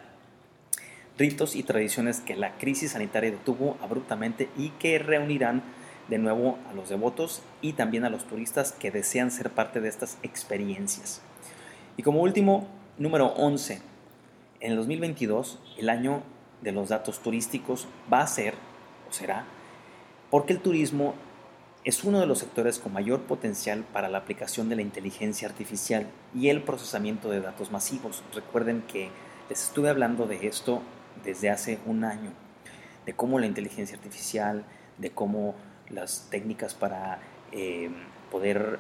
Ritos 1.18 1.56
y 1.56 1.64
tradiciones 1.64 2.22
que 2.22 2.36
la 2.36 2.58
crisis 2.58 2.92
sanitaria 2.92 3.32
detuvo 3.32 3.78
abruptamente 3.82 4.50
y 4.58 4.70
que 4.72 5.00
reunirán 5.00 5.64
de 6.10 6.18
nuevo 6.18 6.58
a 6.70 6.74
los 6.74 6.90
devotos 6.90 7.42
y 7.62 7.74
también 7.74 8.06
a 8.06 8.10
los 8.10 8.26
turistas 8.26 8.72
que 8.72 8.92
desean 8.92 9.32
ser 9.32 9.52
parte 9.52 9.80
de 9.80 9.90
estas 9.90 10.18
experiencias. 10.24 11.22
Y 11.98 12.04
como 12.04 12.22
último, 12.22 12.68
número 12.98 13.28
11, 13.28 13.82
en 14.62 14.72
el 14.72 14.78
2022, 14.78 15.60
el 15.78 15.90
año 15.90 16.24
de 16.62 16.72
los 16.72 16.90
datos 16.90 17.20
turísticos 17.20 17.88
va 18.12 18.22
a 18.22 18.28
ser, 18.28 18.56
o 19.10 19.14
será, 19.14 19.46
porque 20.30 20.54
el 20.54 20.60
turismo 20.60 21.14
es 21.86 22.04
uno 22.04 22.20
de 22.20 22.26
los 22.26 22.40
sectores 22.40 22.78
con 22.78 22.94
mayor 22.94 23.22
potencial 23.22 23.86
para 23.94 24.10
la 24.10 24.18
aplicación 24.18 24.68
de 24.70 24.76
la 24.76 24.82
inteligencia 24.82 25.48
artificial 25.48 26.08
y 26.36 26.50
el 26.50 26.62
procesamiento 26.62 27.30
de 27.30 27.42
datos 27.42 27.72
masivos. 27.72 28.24
Recuerden 28.34 28.82
que 28.82 29.10
les 29.50 29.64
estuve 29.64 29.90
hablando 29.90 30.26
de 30.26 30.46
esto 30.48 30.82
desde 31.24 31.50
hace 31.50 31.80
un 31.86 32.04
año, 32.04 32.32
de 33.06 33.14
cómo 33.14 33.40
la 33.40 33.46
inteligencia 33.46 33.98
artificial, 33.98 34.66
de 34.98 35.12
cómo 35.12 35.56
las 35.90 36.28
técnicas 36.30 36.74
para 36.74 37.20
eh, 37.52 37.90
poder 38.32 38.80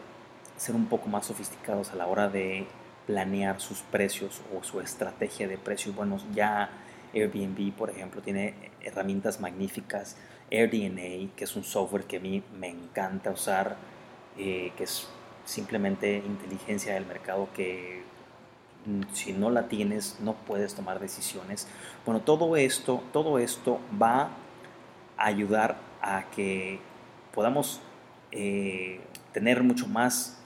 ser 0.57 0.75
un 0.75 0.87
poco 0.87 1.07
más 1.07 1.25
sofisticados 1.25 1.91
a 1.91 1.95
la 1.95 2.07
hora 2.07 2.29
de 2.29 2.67
planear 3.07 3.59
sus 3.59 3.79
precios 3.79 4.41
o 4.55 4.63
su 4.63 4.81
estrategia 4.81 5.47
de 5.47 5.57
precios. 5.57 5.95
Bueno, 5.95 6.17
ya 6.33 6.69
Airbnb, 7.13 7.73
por 7.73 7.89
ejemplo, 7.89 8.21
tiene 8.21 8.53
herramientas 8.81 9.39
magníficas. 9.39 10.17
AirDNA, 10.51 11.31
que 11.35 11.43
es 11.43 11.55
un 11.55 11.63
software 11.63 12.03
que 12.05 12.17
a 12.17 12.19
mí 12.19 12.43
me 12.57 12.69
encanta 12.69 13.31
usar, 13.31 13.77
eh, 14.37 14.71
que 14.77 14.83
es 14.83 15.07
simplemente 15.45 16.17
inteligencia 16.17 16.93
del 16.93 17.05
mercado 17.05 17.49
que 17.53 18.03
mm, 18.85 19.13
si 19.13 19.33
no 19.33 19.49
la 19.49 19.67
tienes 19.67 20.17
no 20.21 20.33
puedes 20.33 20.75
tomar 20.75 20.99
decisiones. 20.99 21.67
Bueno, 22.05 22.21
todo 22.21 22.55
esto, 22.55 23.03
todo 23.11 23.39
esto 23.39 23.79
va 24.01 24.29
a 25.17 25.25
ayudar 25.25 25.77
a 26.01 26.29
que 26.29 26.79
podamos 27.39 27.79
eh, 28.33 28.99
tener 29.31 29.63
mucho 29.63 29.87
más, 29.87 30.37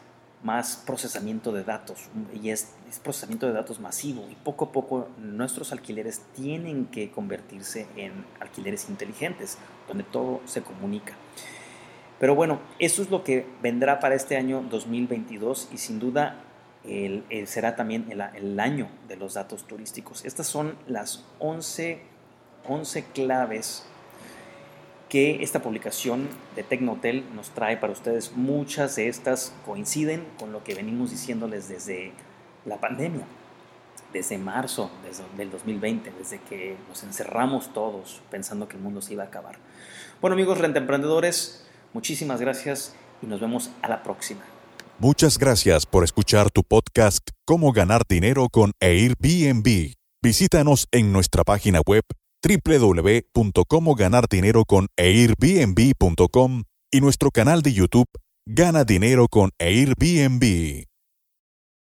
más 0.44 0.76
procesamiento 0.86 1.52
de 1.52 1.64
datos 1.64 1.98
y 2.40 2.52
es, 2.52 2.72
procesamiento 3.04 3.48
de 3.48 3.54
datos 3.54 3.80
masivo 3.80 4.28
y 4.30 4.36
poco 4.36 4.66
a 4.66 4.72
poco 4.72 5.08
nuestros 5.18 5.72
alquileres 5.72 6.22
tienen 6.36 6.86
que 6.86 7.10
convertirse 7.10 7.88
en 7.96 8.12
alquileres 8.40 8.90
inteligentes 8.90 9.58
donde 9.88 10.04
todo 10.04 10.42
se 10.46 10.62
comunica. 10.62 11.14
Pero 12.20 12.36
bueno, 12.36 12.60
eso 12.78 13.02
es 13.02 13.10
lo 13.10 13.24
que 13.24 13.48
vendrá 13.64 14.00
para 14.00 14.14
este 14.14 14.38
año 14.38 14.64
2022 14.70 15.70
y 15.74 15.80
sin 15.80 15.98
duda 15.98 16.44
será 17.48 17.76
también 17.76 18.06
el, 18.12 18.22
el, 18.36 18.60
año 18.60 18.88
de 19.08 19.16
los 19.16 19.34
datos 19.34 19.66
turísticos. 19.66 20.26
Estas 20.26 20.46
son 20.46 20.78
las 20.86 21.26
11, 21.40 22.04
11 22.68 23.04
claves 23.16 23.84
que 25.14 25.44
esta 25.44 25.62
publicación 25.62 26.28
de 26.56 26.64
Tecnotel 26.64 27.24
nos 27.36 27.52
trae 27.52 27.78
para 27.78 27.94
ustedes. 27.94 28.32
Muchas 28.36 28.96
de 28.96 29.10
estas 29.10 29.54
coinciden 29.64 30.26
con 30.40 30.52
lo 30.52 30.64
que 30.64 30.74
venimos 30.74 31.12
diciéndoles 31.12 31.70
desde 31.70 32.14
la 32.66 32.80
pandemia, 32.80 33.28
desde 34.12 34.40
marzo 34.40 34.90
desde, 35.08 35.24
del 35.38 35.52
2020, 35.52 36.12
desde 36.18 36.40
que 36.40 36.76
nos 36.90 37.04
encerramos 37.04 37.72
todos 37.76 38.22
pensando 38.32 38.68
que 38.68 38.76
el 38.76 38.82
mundo 38.82 39.04
se 39.04 39.14
iba 39.14 39.22
a 39.22 39.28
acabar. 39.28 39.60
Bueno 40.20 40.34
amigos 40.34 40.58
renta 40.58 40.80
emprendedores, 40.80 41.64
muchísimas 41.94 42.42
gracias 42.42 42.96
y 43.22 43.28
nos 43.28 43.40
vemos 43.40 43.70
a 43.84 43.90
la 43.90 44.02
próxima. 44.02 44.42
Muchas 44.98 45.38
gracias 45.38 45.86
por 45.86 46.04
escuchar 46.04 46.50
tu 46.50 46.64
podcast 46.64 47.22
Cómo 47.46 47.72
ganar 47.72 48.02
dinero 48.10 48.48
con 48.52 48.72
Airbnb. 48.80 49.94
Visítanos 50.24 50.88
en 50.92 51.14
nuestra 51.14 51.44
página 51.44 51.82
web 51.86 52.02
www.comoganardinero 52.44 54.66
con 54.66 54.88
y 56.92 57.02
nuestro 57.02 57.32
canal 57.32 57.62
de 57.62 57.74
YouTube 57.74 58.08
Gana 58.46 58.84
Dinero 58.84 59.30
con 59.30 59.52
Airbnb. 59.58 60.93